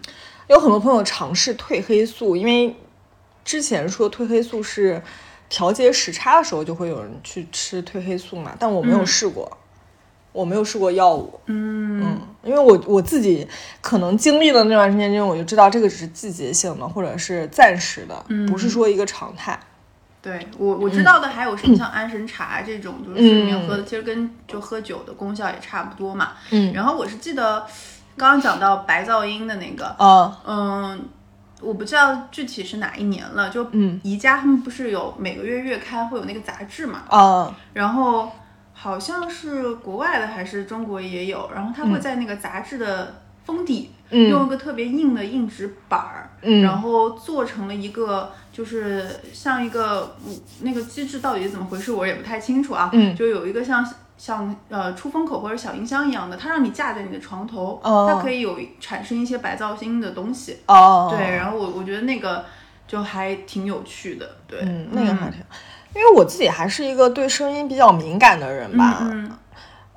[0.47, 2.75] 有很多朋友尝试褪黑素，因为
[3.45, 5.03] 之前说褪黑素是
[5.51, 9.55] 调节时差的时候就会有人去吃褪黑素嘛，但我没有嗯试过，
[10.39, 11.41] 我没有试过药物。
[11.47, 12.01] 嗯。
[12.01, 13.47] 嗯，因为我我自己
[13.81, 19.59] 可能经历了那段时间之后，我就知道这个只是季节性的或者是暂时的，不是说一个常态。
[20.21, 26.33] 对我我知道的还有什么像安神茶这种，就是睡眠喝的，其实跟就喝酒的功效也差不多嘛。
[26.51, 26.73] 嗯。
[26.73, 27.67] 然后我是记得
[28.17, 31.09] 刚刚讲到白噪音的那个，啊，嗯，
[31.61, 34.01] 我不知道具体是哪一年了，就嗯。
[34.03, 38.31] 宜家他们不是有每个月月刊会有那个杂志嘛，啊，然后
[38.81, 43.91] 好像是国外的还是中国也有，然后它会在那个杂志的封底。
[43.91, 52.89] 嗯用一个特别硬的硬纸板儿，嗯然后做成了一个，就是像一个嗯那个机制到底是怎么回事，我也不太清楚啊。
[52.95, 53.87] 嗯就有一个像
[54.17, 60.57] 像呃出风口或者小音箱一样的，它让你架在你的床头，哦它可以有产生一些白噪音的东西。
[60.67, 62.47] 哦，对，然后我我觉得那个
[62.87, 65.41] 就还挺有趣的，对，嗯，那个还挺，
[65.95, 69.31] 因为我自己还是一个对声音比较敏感的人吧，嗯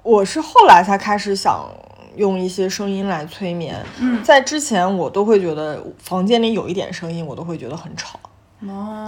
[0.03, 1.69] 我是后来才开始想
[2.15, 8.19] 用一些声音来催眠，嗯在之前我都会觉得房间里有一点声音，我都会觉得很吵。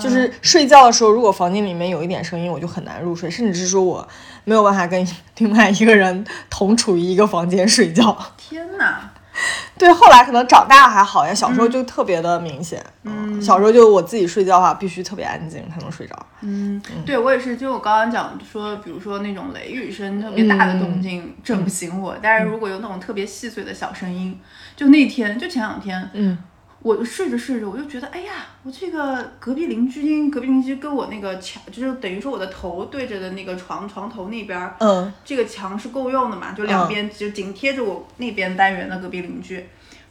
[0.01, 4.07] 就是睡觉的时候，如果房间里面有一点声音，我就很难入睡，甚至是说我
[4.45, 8.17] 没有办法跟另外一个人同处于一个房间睡觉。
[8.35, 9.11] 天哪，
[9.83, 12.81] 对，后来可能长大还好呀，小时候就特别的明显。
[13.03, 16.17] 嗯小时候就我自己睡觉的话，必须特别安静才能睡着。
[16.39, 24.39] 嗯，对我也是，就我刚刚讲说，比如说那种雷雨声特别大的动静震不醒我，但是如果有那种特别细碎的小声音，
[24.77, 26.37] 就那天就前两天，嗯
[26.83, 39.65] 我睡着睡着，我就觉得，哎呀，我这个隔壁邻居，隔壁邻居跟我那个墙，就是等于说我的头对着的那个床床头那边儿，嗯这个墙是够用的嘛，就两边就紧贴着我那边单元的隔壁邻居。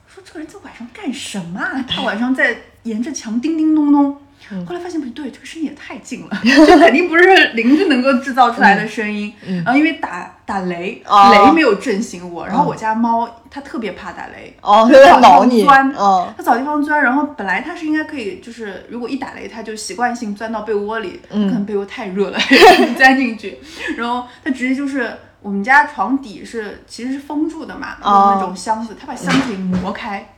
[0.04, 1.84] 我说这个人在晚上干什么啊？
[1.86, 4.16] 他晚上在沿着墙叮叮咚咚。
[4.66, 7.24] 后来发现不对，这个声音也太近了， 这肯定不是
[7.54, 9.32] 邻居能够制造出来的声音。
[9.64, 11.30] 然后因为打打雷，哦。
[11.32, 12.46] 雷没有震醒我。
[12.46, 15.64] 然后我家猫它特别怕打雷，哦，它在找地挠你。
[15.64, 21.48] 方钻，嗯它找地方钻，然后本来它是应该可以，就是如果一打雷，它就习惯性钻到被窝里，嗯。
[21.48, 22.38] 可能被窝太热了，
[22.96, 23.58] 钻进去，
[23.96, 30.34] 然后它直接就是我们家床底是其实是封住的嘛，那种箱子，它把箱子给磨开，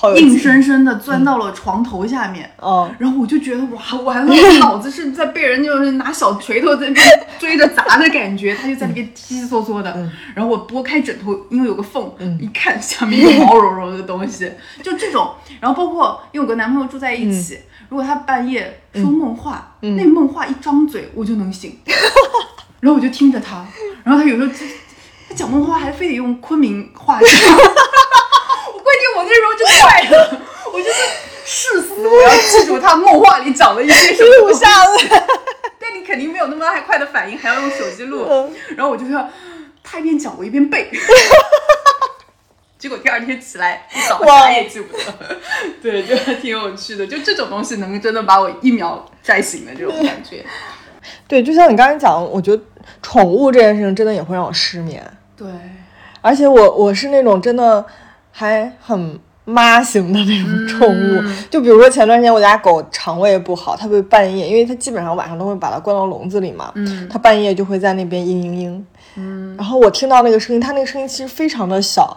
[0.00, 0.16] 好。
[0.16, 2.50] 硬生生的钻到了床头下面。
[2.62, 7.06] 嗯然后我就觉得哇，完了，我脑子是在被人就是拿小锤头在那边
[7.38, 10.10] 追着砸的感觉，他就在那边悉悉嗦嗦的。
[10.34, 14.50] 然后我拨开枕头，因为有个缝，一看下面有毛茸茸的东西，
[14.82, 15.32] 就这种。
[15.60, 21.78] 然后包括因为我跟男朋友住在一起，如果他半夜说梦话，那梦话一张嘴我就能醒，
[22.80, 23.66] 然后我就听着他，
[24.04, 24.58] 然后他有时候就
[25.28, 27.28] 他讲梦话还非得用昆明话讲。
[29.20, 30.40] 我那时候就快了，
[30.72, 30.94] 我就是
[31.44, 35.26] 誓死我要记住他梦话里讲的一些什么录下来。
[35.78, 38.24] 但你肯定没有那么快的反应，还要用手机录。
[38.28, 39.28] 嗯然后我就要
[39.82, 40.90] 他一边讲，我一边背。
[42.78, 45.02] 结果第二天起来一早哇啥也记不得，
[45.82, 47.06] 对，就还挺有趣的。
[47.06, 50.42] 就这种东西能真的把我一秒拽醒的这种感觉。
[51.28, 52.62] 对，就像你刚才讲，我觉得
[53.02, 55.04] 宠物这件事情真的也会让我失眠，
[55.36, 55.46] 对，
[56.22, 57.84] 而且我我是那种真的
[58.30, 67.08] 还很妈型的那种宠物，就比如说前段时间我家狗肠胃不好，它会半夜，因为它基本上晚上都会把它关到笼子里嘛，嗯。
[67.08, 68.82] 它半夜就会在那边嘤嘤嘤，
[69.16, 72.16] 嗯，然后我听到那个声音，它那个声音其实非常的小，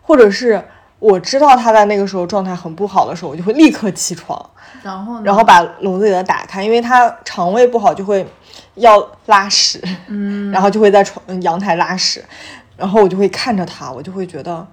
[0.00, 0.62] 或者是
[0.98, 4.50] 我知道它在那个时候状态很不好的时候，我就会立刻起床，
[4.82, 5.22] 然后呢？
[5.24, 8.26] 然后把笼子给它打开，因为它肠胃不好就会
[8.76, 12.24] 要拉屎，嗯， 然后就会在床阳台拉屎，
[12.76, 14.66] 然后我就会看着它，我就会觉得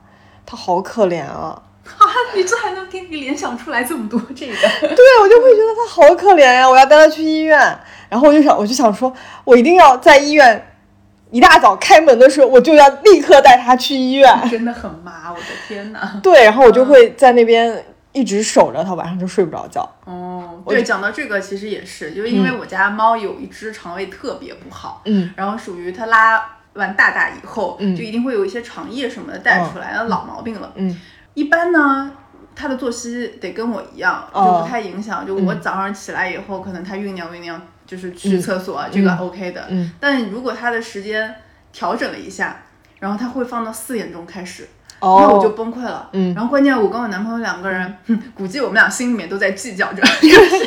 [0.49, 4.53] 它好可怜啊，啊，你这还能给你联想出来这么多这个？
[4.79, 7.59] 对我就会觉得它好可怜呀、我要带它去医院，
[8.07, 10.73] 然后我就想，我就想说，我一定要在医院
[11.31, 16.17] 一大早开门的时候，我就要立刻带它去医院，真的很麻，我的天哪！
[16.23, 26.41] 对，然后我就会在那边一直守着它，晚上就睡不着觉，哦，对，讲到这个其实也是，就是因为我家猫有一只肠胃特别不好，嗯，然后属于它拉
[26.77, 27.95] 完大大以后，嗯。
[27.95, 30.71] 就一定会有一些肠液什么的带出来，那、老毛病了。
[30.75, 30.97] 嗯，
[31.33, 32.11] 一般呢，
[32.55, 34.61] 他的作息得跟我一样，就哦。
[34.63, 35.27] 不太影响。
[35.27, 39.65] 就我早上起来以后，可能他酝酿酝酿，就是去厕所，这个 OK 的。
[39.69, 41.35] 嗯，但如果他的时间
[41.73, 42.63] 调整了一下，
[42.99, 44.67] 然后他会放到四点钟开始。
[44.99, 45.19] 哦。
[45.21, 46.33] 那我就崩溃了，嗯。
[46.33, 50.65] 然后关键我跟我男朋友两个人，哼 估计我们俩心里面都在计较着，就 是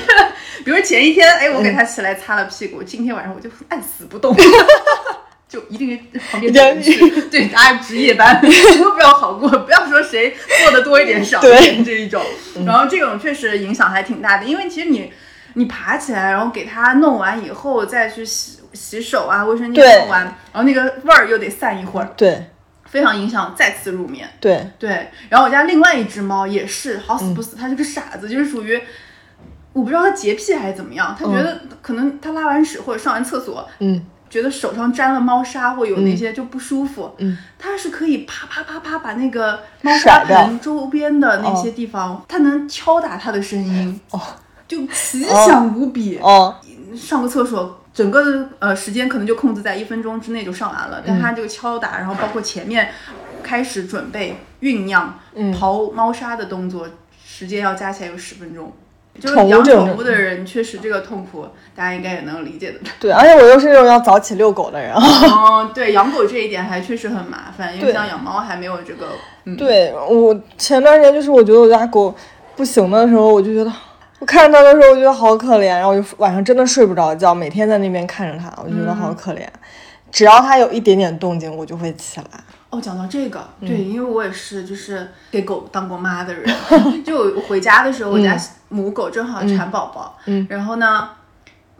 [0.64, 4.34] 比如前一天，哎，我给他起来擦了屁股，今天晚上我就按死不动，
[5.50, 5.98] 就一定
[6.30, 12.22] 旁边有人去，对，大家值夜班，谁 都不要好过，不要说谁做的多一点少一点这一种，
[12.64, 15.12] 然后这种确实影响还挺大的，因为其实你
[15.54, 22.46] 你爬起来，然后给它弄完以后再去洗洗手啊，卫生间弄完，然后那个味儿又得散一会儿，对。
[22.86, 24.28] 非常影响再次入眠。
[24.40, 28.80] 对，对，然后我家另外一只猫也是好死不死，它是个傻子，就是属于
[29.72, 44.20] 我不知道它洁癖还是怎么样，它觉得可能它拉完屎或者上完厕所，嗯觉得手上沾了猫砂或有那些就不舒服，嗯，它是可以啪啪啪啪把那个猫砂盆周边的那些地方，它能敲打它的声音，哦，
[44.68, 46.18] 就奇响无比。
[46.18, 46.54] 哦，
[46.94, 51.20] 上个厕所，整个呃时间可能就控制在一分钟之内就上完了，但嗯。
[51.20, 52.90] 它这个敲打，然后包括前面
[53.42, 55.52] 开始准备酝酿嗯。
[55.52, 56.88] 刨猫砂的动作，
[57.26, 58.72] 时间要加起来有十分钟。
[59.18, 62.78] 就是养宠物的人，确实这个痛苦，大家应该也能理解的。
[62.98, 65.02] 对，而且我又是那种要早起遛狗的人啊。
[65.02, 69.08] 哦， 对，养狗这一点还确实很麻烦，因为像养猫还没有这个，
[69.44, 72.14] 嗯，对我前段时间就是我觉得我家狗
[72.56, 73.72] 不行的时候，我就觉得
[74.20, 79.42] 我看着它的时候，我觉得好可怜，然后我就晚上真的睡不着觉，每天在那边看着它，我就觉得好可怜。
[80.12, 82.26] 只要它有一点点动静，我就会起来。
[82.70, 83.68] 哦，讲到这个，嗯。
[83.68, 86.48] 对，因为我也是就是给狗当过妈的人，
[87.04, 88.36] 就我回家的时候，我家
[88.68, 90.46] 母狗正好产宝宝，嗯。
[90.48, 91.10] 然后呢，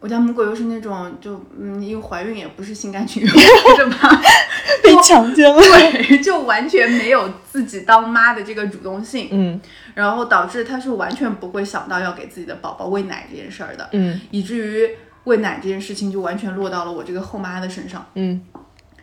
[0.00, 3.32] 我家母狗又是那种就嗯，因为怀孕也不是心甘情愿
[3.78, 4.20] 的吧，
[4.82, 5.60] 被强奸了。
[5.60, 9.60] 对，就完全没有自己当妈的这个主动性，嗯。
[9.94, 14.88] 然后导致它是完全不会想到要给自己的宝宝喂奶这件事儿的，嗯以至于
[15.24, 18.04] 喂奶这件事情就完全落到了我这个后妈的身上。
[18.14, 18.40] 嗯。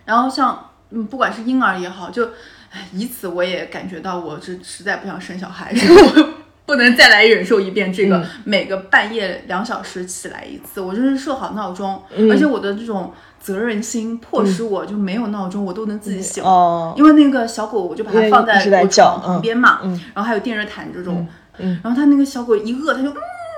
[0.04, 2.26] 然后像嗯，不管是婴儿也好，就
[2.72, 6.34] 唉以此我也感觉到我是实在不想生小孩，是我
[6.66, 16.44] 不能再来忍受一遍这个、嗯每个半夜两小时起来一次，我就是设好闹钟，嗯而且我的这种责任心迫使我就没有闹钟，我都能自己醒。
[16.44, 21.26] 哦因为那个小狗，我就把它放在我叫床旁边嘛，嗯然后还有电热毯这种，
[21.60, 23.16] 嗯然后它那个小狗一饿，它就嗯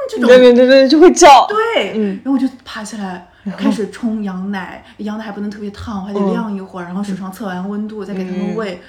[0.10, 1.48] 这种对对对对，就会叫。
[1.48, 3.28] 对，嗯然后我就爬起来
[3.58, 8.82] 开始冲羊奶，羊奶还不能特别烫，还得嗯晾一会儿，然后手上测完温度再给他们喂，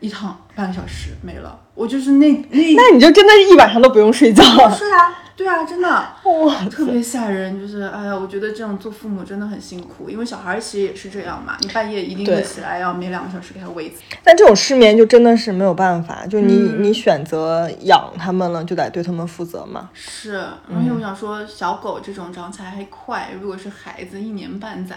[0.00, 1.58] 一趟半个小时没了。
[1.74, 4.42] 我就是那那那你就真的一晚上都不用睡觉。
[4.70, 7.60] 是啊，对啊，真的哇，特别吓人。
[7.60, 14.02] 就是哎呀，我觉得这样做父母真的很辛苦，因为小孩其实也是这样嘛，你半夜一定会起来，要每两个小时给他喂一次。
[14.22, 19.90] 但这种失眠就真的是没有办法，就你、嗯你选择养他们了，就得对他们负责嘛。
[19.92, 24.96] 是，而且我想说，小狗这种长起来还快，如果是孩子，一年半载。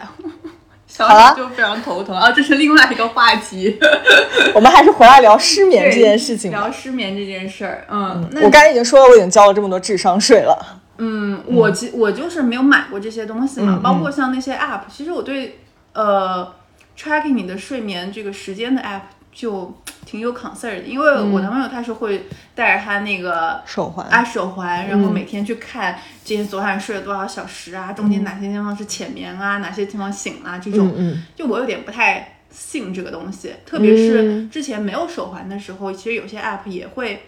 [0.87, 3.77] 小好了就非常头疼啊，这是另外一个话题。
[4.55, 6.49] 我们还是回来聊失眠这件事情。
[6.49, 10.81] 聊失眠这件事儿，嗯，那我刚才已经说了，我已经交了这么多智商税了。
[10.97, 15.59] 嗯，我其我就是没有买过这些东西嘛，嗯包括像那些 app，其实我对
[15.93, 16.51] 呃
[16.97, 19.01] tracking 你的睡眠这个时间的 app
[19.37, 19.71] 就
[20.03, 22.25] 挺有 concern 的，因为我男朋友他是会
[22.55, 34.49] 带着他那个手环啊手环，然后每天去看今天昨晚睡了多少小时啊，中间哪些地方是浅眠啊，哪些地方醒啊，这种，嗯就我有点不太信这个东西，特别是嗯。
[34.49, 37.21] 之前没有手环的时候，其实有些 app 也会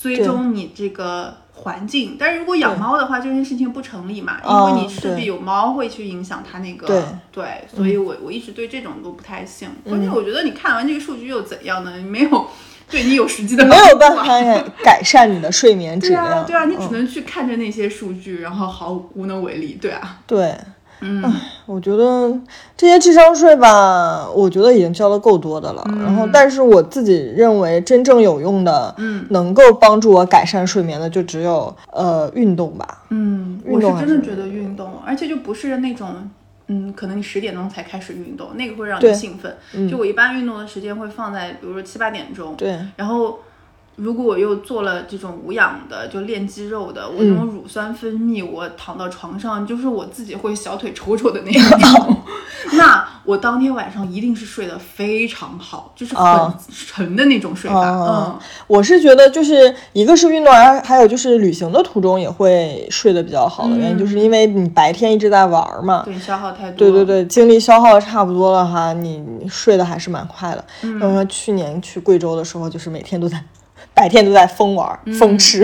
[0.00, 7.02] 追踪你这个环境，但是如果养猫的话，这件事情不成立嘛，因哦为你势必有猫会去影响它那个，对
[7.32, 7.44] 对，
[7.74, 9.68] 所以我我一直对这种都不太信。
[9.84, 11.96] 关键我觉得你看完这个数据又怎样呢？
[11.98, 12.46] 你没有
[12.90, 14.24] 对你有实际的 没有办法
[14.82, 16.46] 改善你的睡眠质对啊，量。
[16.46, 19.78] 对啊，你只嗯能去看着那些数据，然后毫无能为力。
[19.80, 20.56] 对啊，对，
[21.00, 21.22] 嗯，
[21.66, 22.32] 我觉得
[22.76, 25.84] 这些智商税吧，我觉得已经交的够多的了。
[25.98, 33.04] 然后，但是我自己认为真正有用的，嗯，能够帮助我改善睡眠的，就只有呃运动吧。
[33.10, 36.28] 嗯，运我是真的觉得运动，而且就不是那种，
[36.66, 39.56] 嗯，可能你十点钟才开始运动，那个会让你兴奋。
[39.88, 42.54] 就我一般运动的时间会放在，比如说七八点钟。
[42.56, 43.38] 对，然后，
[44.00, 52.16] 如果我又做了这种无氧的，就练肌肉的，我这嗯种乳酸分泌，我躺到床上，就是我自己会小腿抽抽的那一种。
[52.72, 56.54] 那我当天晚上一定是睡得非常好，就是很哦
[56.86, 57.76] 沉的那种睡法。
[57.76, 66.02] 哦嗯，我是觉得就是一个是运动，还还有就是旅行的途中也会睡得比较好的原因，就是因为你白天一直在玩儿嘛。
[66.04, 66.78] 对，消耗太多。
[66.78, 70.64] 对对对，精力消耗的差不多了哈，你你睡得还是蛮快的。
[70.82, 73.42] 嗯，去年去贵州的时候，就是每天都在
[74.00, 75.62] 白天都在疯玩儿、疯吃，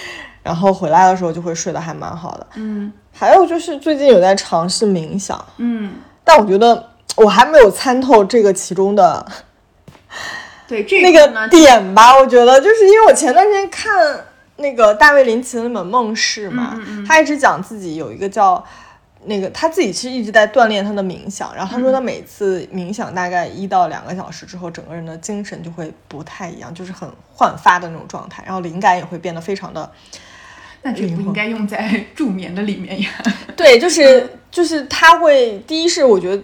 [0.44, 2.46] 然后回来的时候就会睡得还蛮好的。
[2.56, 9.26] 嗯还有就是最近有在尝试冥想，嗯，但我觉得我还没有参透这个其中的
[10.68, 12.14] 对 这个那个点吧。
[12.14, 13.90] 我觉得就是因为我前段时间看
[14.56, 18.62] 那个大卫林奇的那本《梦室》嘛，嗯他一直讲自己有一个叫。
[19.24, 29.90] 那个他自己其实一直在锻炼他的冥想，然后他说嗯他每次冥想大概一到两个小时之后，整个人的精神就会不太一样，就是很焕发的那种状态，然后灵感也会变得非常的
[30.82, 33.10] 那这不应该用在助眠的里面呀。
[33.56, 36.42] 对，就是就是他会，第一是我觉得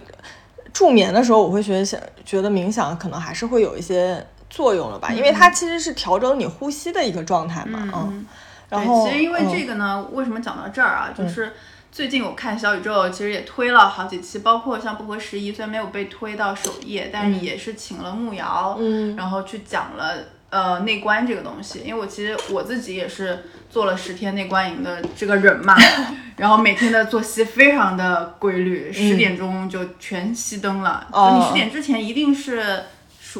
[0.73, 8.25] 助眠的时候，我会觉得想觉得冥想可能还是会有一些作用了吧，因为它其实是调整你呼吸的一个状态嘛，嗯，
[8.69, 11.13] 然，后其实因为嗯这个呢，为什么讲到这儿啊？
[11.17, 11.53] 就是
[11.95, 20.13] 最近我看小宇宙，其实也推了好几期，包括像不合时宜，虽然没有被推到首页，但是也是请了慕瑶，嗯然后去讲了。
[20.51, 25.75] 呃，内观这个东西，因为我其实我自己也是做了十天内观营的这个人嘛，
[26.37, 31.07] 然后每天的作息非常的规律，十点钟就全熄灯了。
[31.11, 32.83] 哦就你十点之前一定是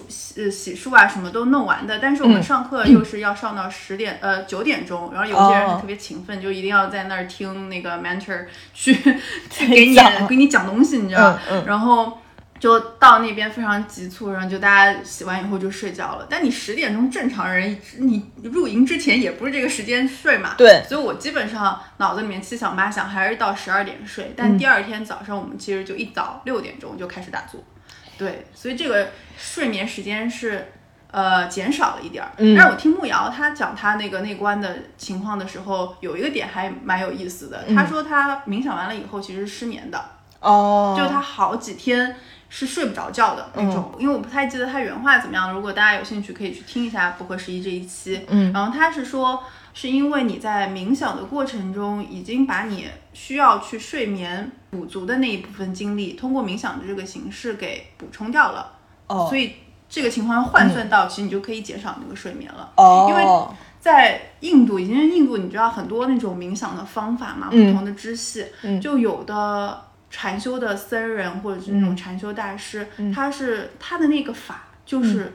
[0.01, 8.93] 梳呃洗漱啊什么都弄完的，但是我们上课又是要上到十点、呃九点钟，然后有些人特别勤奋，就一定要在那儿听那个 mentor 去
[9.49, 9.95] 去给你
[10.27, 12.19] 给你讲东西，你知道，嗯嗯然后。
[12.57, 16.25] 就到那边非常急促，然后就大家洗完以后就睡觉了。
[16.29, 20.55] 但你十点钟正常人，你入营之前也不是这个时间睡嘛。
[20.57, 24.33] 对所以我基本上脑子里面七想八想，还是到十二点睡。
[24.37, 27.61] 但第二天早上我们其实就一早六点钟就开始打坐。
[28.17, 30.71] 对，所以这个睡眠时间是
[31.11, 32.31] 呃减少了一点儿。
[32.37, 37.65] 嗯但是我听慕瑶他讲他那个内观的情况的时候，有一个点还蛮有意思的。
[37.75, 40.03] 他说他冥想完了以后其实是失眠的。
[40.39, 42.15] 哦，就他好几天
[42.49, 45.51] 是睡不着觉的那种，因为我不太记得他原话怎么样。
[45.51, 48.25] 如果大家有兴趣，可以去听一下《不合时宜》这一期。
[48.29, 49.43] 嗯然后他是说，
[49.73, 58.73] 是因为你在冥想的过程中，已经把你需要去睡眠补足的那一部分精力，通过冥想的这个形式给补充掉了。
[59.07, 59.53] 哦所以
[59.87, 62.71] 这个情况换算到，其实你就可以减少那个睡眠了。
[62.75, 63.23] 哦，因为
[63.79, 75.31] 在印度，因为印度你知道很多那种冥想的方法嘛，嗯不同的支系，嗯就有的禅修的僧人或者是那种禅修大师，嗯他是他的那个法就是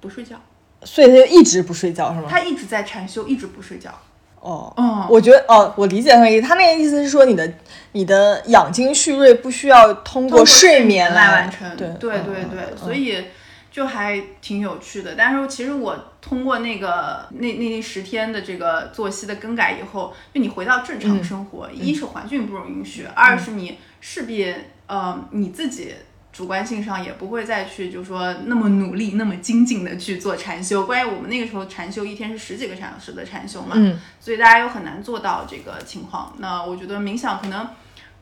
[0.00, 0.36] 不睡觉，
[0.82, 2.26] 所以他就一直不睡觉是吗？
[2.28, 3.96] 他一直在禅修，一直不睡觉。
[4.42, 7.48] 哦，嗯，我觉得哦，我理解他那个意思，他那个意思是说你的
[7.92, 11.76] 你的养精蓄锐不需要通通过睡眠来完成。
[11.76, 13.24] 对对对所以
[13.70, 15.14] 就还挺有趣的。
[15.16, 24.52] 但是其实我通过那个那那那十天的这个作息的更改以后，就你回到正嗯常生活，一是环境不容允许，二是你势必
[24.88, 25.94] 呃你自己。
[26.32, 30.86] 主观性上也不会再去，就是说那么努力、那么精进的去做禅修。
[30.86, 36.32] 关于我们那个时候禅修，一天是十几个小时的禅修嘛，嗯所以大家又很难做到这个情况。
[36.38, 37.68] 那我觉得冥想可能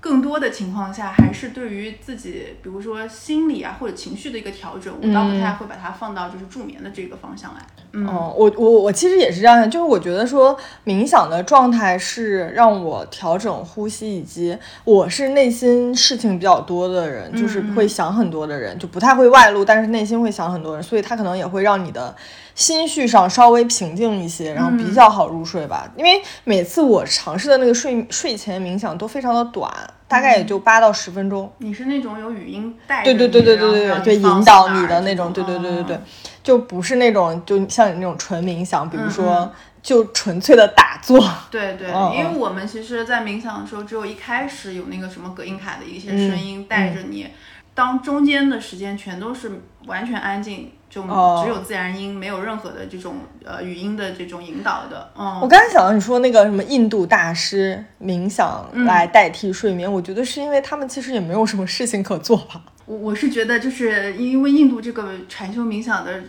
[0.01, 7.61] 更多的情况下，还是对于自己，比如说心理啊或者情绪的一个调整，我倒不太会把它放到就是助眠的这个方向来。
[7.93, 22.15] 嗯，我我我其实也是这样的，就是我觉得说冥想的状态是让我调整呼吸，以及我是内心事情比较多的人，就是会想很多的人，就不太会外露，但是内心会想很多人，所以它可能也会让你的
[22.61, 25.91] 心绪上稍微平静一些，然后比较好入睡吧。
[25.97, 29.73] 因为每次我尝试的那个睡睡前冥想都非常的短，
[30.07, 31.51] 大概也就八到十分钟。
[31.57, 36.01] 你是那种有语音带对对对对对对对，引导你的那种，对对对对对。
[36.43, 39.51] 就不是那种，就像你那种纯冥想，比如说
[39.83, 41.19] 就纯粹的打坐。
[41.51, 47.27] 对对，因为我们其实，在冥想的时候，只有一开始有那个什么隔音卡的一些声音带着你，
[47.75, 53.15] 当中间的时间全都是完全安静，就只有自然音，没有任何的这种
[53.45, 55.09] 呃语音的这种引导的。
[55.17, 62.61] 嗯，我刚才想到你说那个什么印度大师冥想来代替睡眠，我觉得是因为他们其实也没有什么事情可做吧。
[62.87, 66.21] 我我是觉得，就是因为印度这个禅修冥想的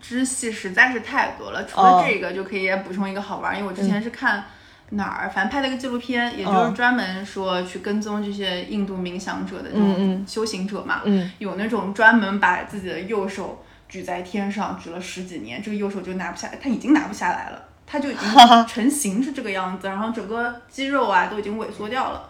[0.00, 1.64] 支系实在是太多了。
[1.64, 4.44] 除了这个，就可以补充一个好玩，因为我之前是看
[4.90, 11.02] 哪儿，反正拍了一个纪录片，也就是专门说去跟踪这些印度冥想者的这种修行者嘛。
[11.38, 22.26] 有那种专门把自己的右手举在天上，举了十几年，这个右手就拿不下来，他已经拿不下来了，他就已经成型是这个样子，然后整个肌肉啊都已经萎缩掉了。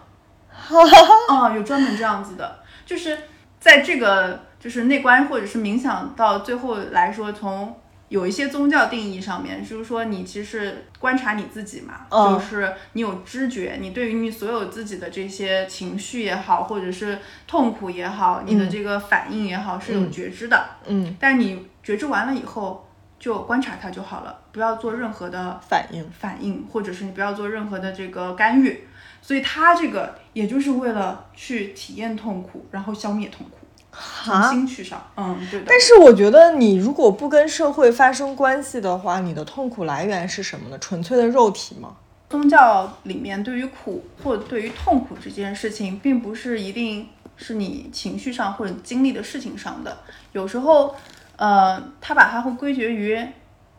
[1.29, 3.17] 哦，有专门这样子的，就是。
[3.61, 7.79] 在这个就是内观或者是冥想到最后来说，从
[8.11, 20.61] 有一些宗教定义上面，就是说你其实观察你自己嘛，就是你有知觉，你对于你所有自己的这些情绪也好，或者是痛苦也好，你的这个反应也好，是有觉知的。
[20.85, 22.85] 嗯，但你觉知完了以后，
[23.17, 28.83] 就观察它就好了，不要做任何的反应，反应，或者是你不要做任何的这个干预。
[29.21, 33.60] 所以他这个也就是为了去体验痛苦，然后消灭痛苦，
[33.91, 35.65] 从心去上，嗯，对的。
[35.67, 40.77] 但是我觉得你如果不跟社会发生关系的话，你的痛苦来源是什么呢？
[40.79, 41.95] 纯粹的肉体吗？
[42.29, 49.97] 宗教里面对于苦或对于痛苦这件事情，并不是一定是你情绪上或者经历的事情上的，
[50.31, 50.95] 有时候，
[51.35, 53.19] 呃，他把它会归结于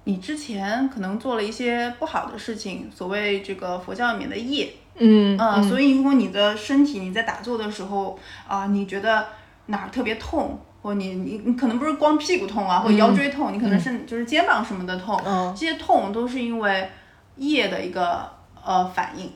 [0.05, 4.75] 你之前可能做了一些不好的事情，所谓这个佛教里面的业。
[4.99, 9.27] 嗯嗯，所以如果你的身体你在打坐的时候啊，你觉得
[9.67, 15.19] 哪儿特别痛，或你你你可能不是光屁股痛啊，或腰椎痛，你可能是就是肩膀什么的痛，
[15.57, 16.91] 这些痛都是因为
[17.37, 18.29] 液的一个
[18.65, 19.31] 呃反应。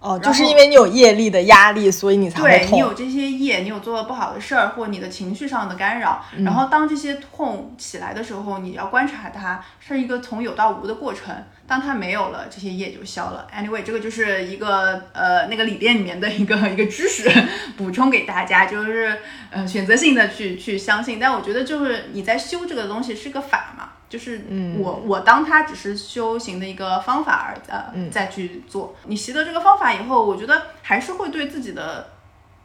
[0.00, 2.70] 哦，就是因为你有业力的压力，所以你才会痛。
[2.70, 11.34] 对你有这些业，你有做了不好的事儿，或你的情绪上的干扰，然后当这些痛起来的时候，你要观察它，是一个从有到无的过程。
[11.66, 13.46] 当它没有了，这些业就消了。
[13.54, 17.30] Anyway，这个就是一个呃那个理念里面的一个一个知识
[17.76, 19.18] 补充给大家，就是
[19.50, 21.18] 呃选择性的去去相信。
[21.20, 23.90] 但我觉得就是你在修这个东西是个法嘛。
[24.10, 24.42] 就是
[24.76, 28.94] 我我当它只是修行的一个方法而呃再去做。
[29.06, 32.08] 你习得这个方法以后，我觉得还是会对自己的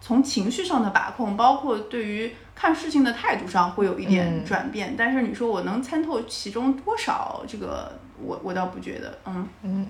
[0.01, 4.95] 从情绪上的把控，包括对于看事情的态度上会有一点转变。
[4.97, 9.15] 但是你说我能参透其中多少，这个我我倒不觉得。
[9.25, 9.87] 嗯嗯，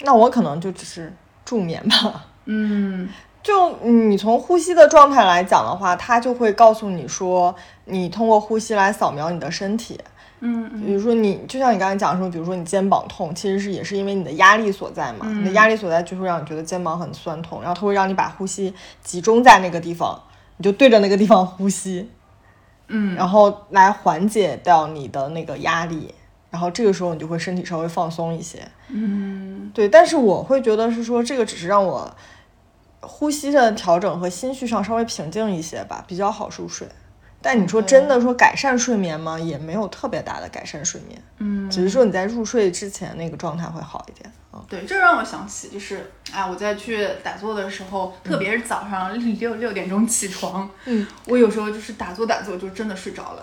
[0.00, 1.10] 那我可能就只是
[1.46, 2.26] 助眠吧。
[2.44, 3.08] 嗯，
[3.42, 7.54] 就你从呼吸的状态来讲的话，它就会告诉你说，
[7.86, 9.98] 你通过呼吸来扫描你的身体。
[10.42, 15.26] 嗯，比如说你，就像你刚才讲说，比如说你肩膀痛，其实是也是因为你的压力所在嘛。
[15.26, 20.18] 你的压力所在就会让你觉得肩膀很酸痛，然后它会让你把呼吸集中在那个地方，
[20.56, 22.10] 你就对着那个地方呼吸，
[22.88, 26.14] 嗯，然后来缓解掉你的那个压力，
[26.50, 28.66] 然后这个时候你就会身体稍微放松一些。
[28.88, 32.10] 嗯，对，但是我会觉得是说这个只是让我
[33.00, 36.88] 呼吸的调整和心绪上稍微平静一些吧，比较好入睡。
[37.42, 39.38] 但你说真的说改善睡眠吗？
[39.38, 44.60] 也没有特别大的改善睡眠，嗯，只是说你在入睡之前那个状态会好一点啊。
[44.68, 53.42] 对，这让我想起就是，哎，我在去打坐的时候，特别是早上六六点钟起床，嗯，我有时候就是打坐打坐就真的睡着了，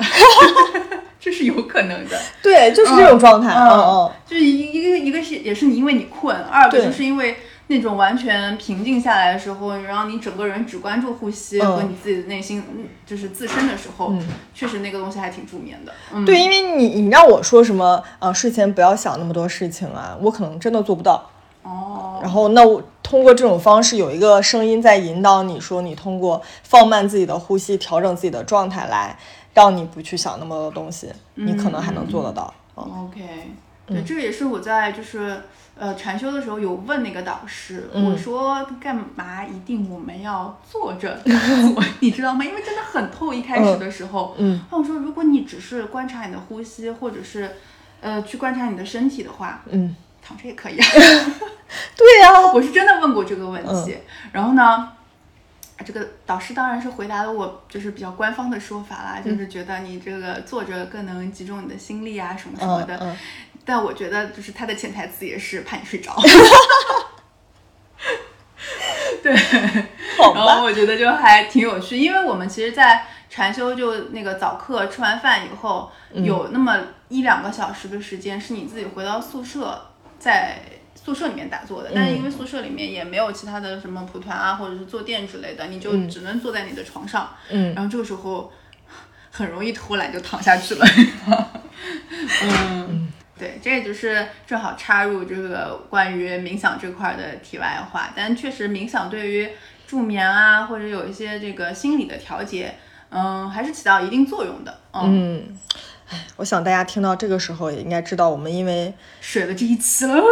[1.19, 2.19] 这是有可能的。
[2.43, 7.37] 对，就是这种状态，嗯嗯，就是一一个一个是也是你因为你困，二个就是因为。
[7.67, 12.63] 那种完全平静下来的时候，然后你整个人只关注呼吸和你自己的内心，
[13.05, 14.13] 就是自身的时候，
[14.53, 15.93] 确实那个东西还挺助眠的。
[16.25, 21.29] 对，因为你你让我说什么呃睡前不要想那么多事情啊，我可能真的做不到。
[21.63, 22.19] 哦。
[22.21, 29.17] 然后那我通过这种方式，有一个声音在引导你说，你通过放慢自己的呼吸，调整自己的状态，来
[29.53, 32.53] 让你不去想那么多东西，你可能还能做得到。
[32.75, 33.21] OK，
[33.87, 35.41] 对，这个也是我在就是。
[35.79, 42.43] 呃，禅修的时候有问那个导师，我说干嘛一定我们要坐着做，你知道吗？
[42.43, 44.33] 因为真的很痛，一开始的时候。
[44.39, 44.59] 嗯。
[44.71, 47.51] 那我说，如果你只是观察你的呼吸，或者是
[48.01, 50.87] 呃，去观察你的身体的话，嗯，躺着也可以啊。
[51.95, 53.99] 对呀、我是真的问过这个问题，
[54.31, 54.93] 然后呢，
[55.85, 63.15] 这个导师当然是回答了我就是比较官方的说法啦，就是觉得你这个坐着更能集中你的心力啊什么什么的。
[63.67, 66.15] 但我觉得就是他的潜台词也是怕你睡着。
[69.21, 69.33] 对，
[70.35, 76.77] 然后我觉得就还挺有趣，因为我们其实，在禅修就那个早课吃完饭以后，嗯有那么
[77.09, 80.59] 一两个小时的时间是你自己回到宿舍，在
[80.95, 81.91] 宿舍里面打坐的。
[81.93, 87.29] 但是因为宿舍里面也没有其他的什么蒲团啊，或者是坐垫之类的，你就只能坐在你的床上。
[87.49, 88.51] 嗯然后这个时候
[89.31, 90.85] 很容易偷懒就躺下去了。
[92.43, 98.11] 嗯，对，这也就是正好插入这个关于冥想这块的题外话。
[98.15, 99.49] 但确实，冥想对于
[99.85, 102.73] 助眠啊，或者有一些这个心理的调节，
[103.09, 104.79] 嗯，还是起到一定作用的。
[104.93, 105.59] 嗯，嗯，
[106.09, 110.21] 哎，我想大家听到这个时候也应该知道，我们因为水了这一期了。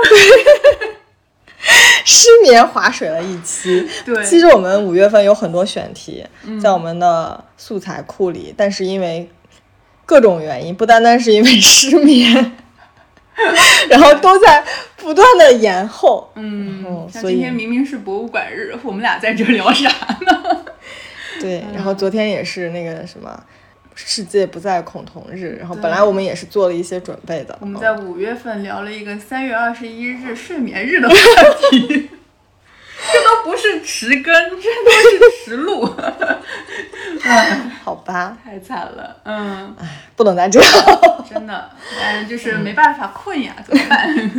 [2.07, 3.87] 失眠划水了一期。
[4.05, 6.23] 对其实我们五月份有很多选题
[6.61, 9.27] 在我们的素材库里，但是因为
[10.05, 12.55] 各种原因，不单单是因为失眠，
[13.89, 14.63] 然后都在
[14.95, 16.31] 不断的延后。
[16.35, 19.89] 嗯，像今天明明是博物馆日，我们俩在这聊啥
[20.25, 20.65] 呢？
[21.41, 23.43] 对，然后昨天也是那个什么。
[23.97, 27.57] 世界不再恐同日，然后本来我们也是做了一些准备的。
[27.61, 31.15] 我们嗯在五月份聊了一个三月二十一日睡眠日的话
[31.71, 32.09] 题，这
[33.25, 35.83] 都不是迟根，这都是迟录，
[37.83, 40.71] 好吧，太惨了，嗯，哎不能再这样。
[41.27, 41.69] 真的，
[41.99, 44.31] 但是就是没办法困呀，怎么办？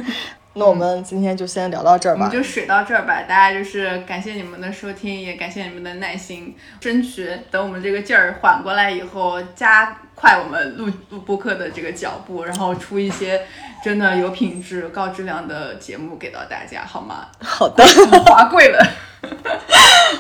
[0.59, 2.32] 那我们今天就先聊到这儿吧我们。
[2.32, 13.42] 就水到这儿吧，大家就是感谢你们的收听，也感谢你们的耐心，争取等我们这个劲儿缓过来以后，加快我们录录播客的这个脚步，然后出一些
[13.84, 17.26] 真的有品质、高质量的节目给到大家，好吗？
[17.40, 17.84] 好的，
[18.24, 18.86] 华贵了。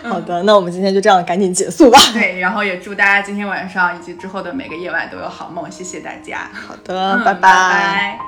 [0.02, 1.98] 好的，那我们今天就这样赶紧结束吧。
[2.12, 6.50] 对，然后也祝大家今天晚上以及之后的每个夜晚都有好梦，谢谢大家。
[6.52, 8.18] 好的，嗯拜拜拜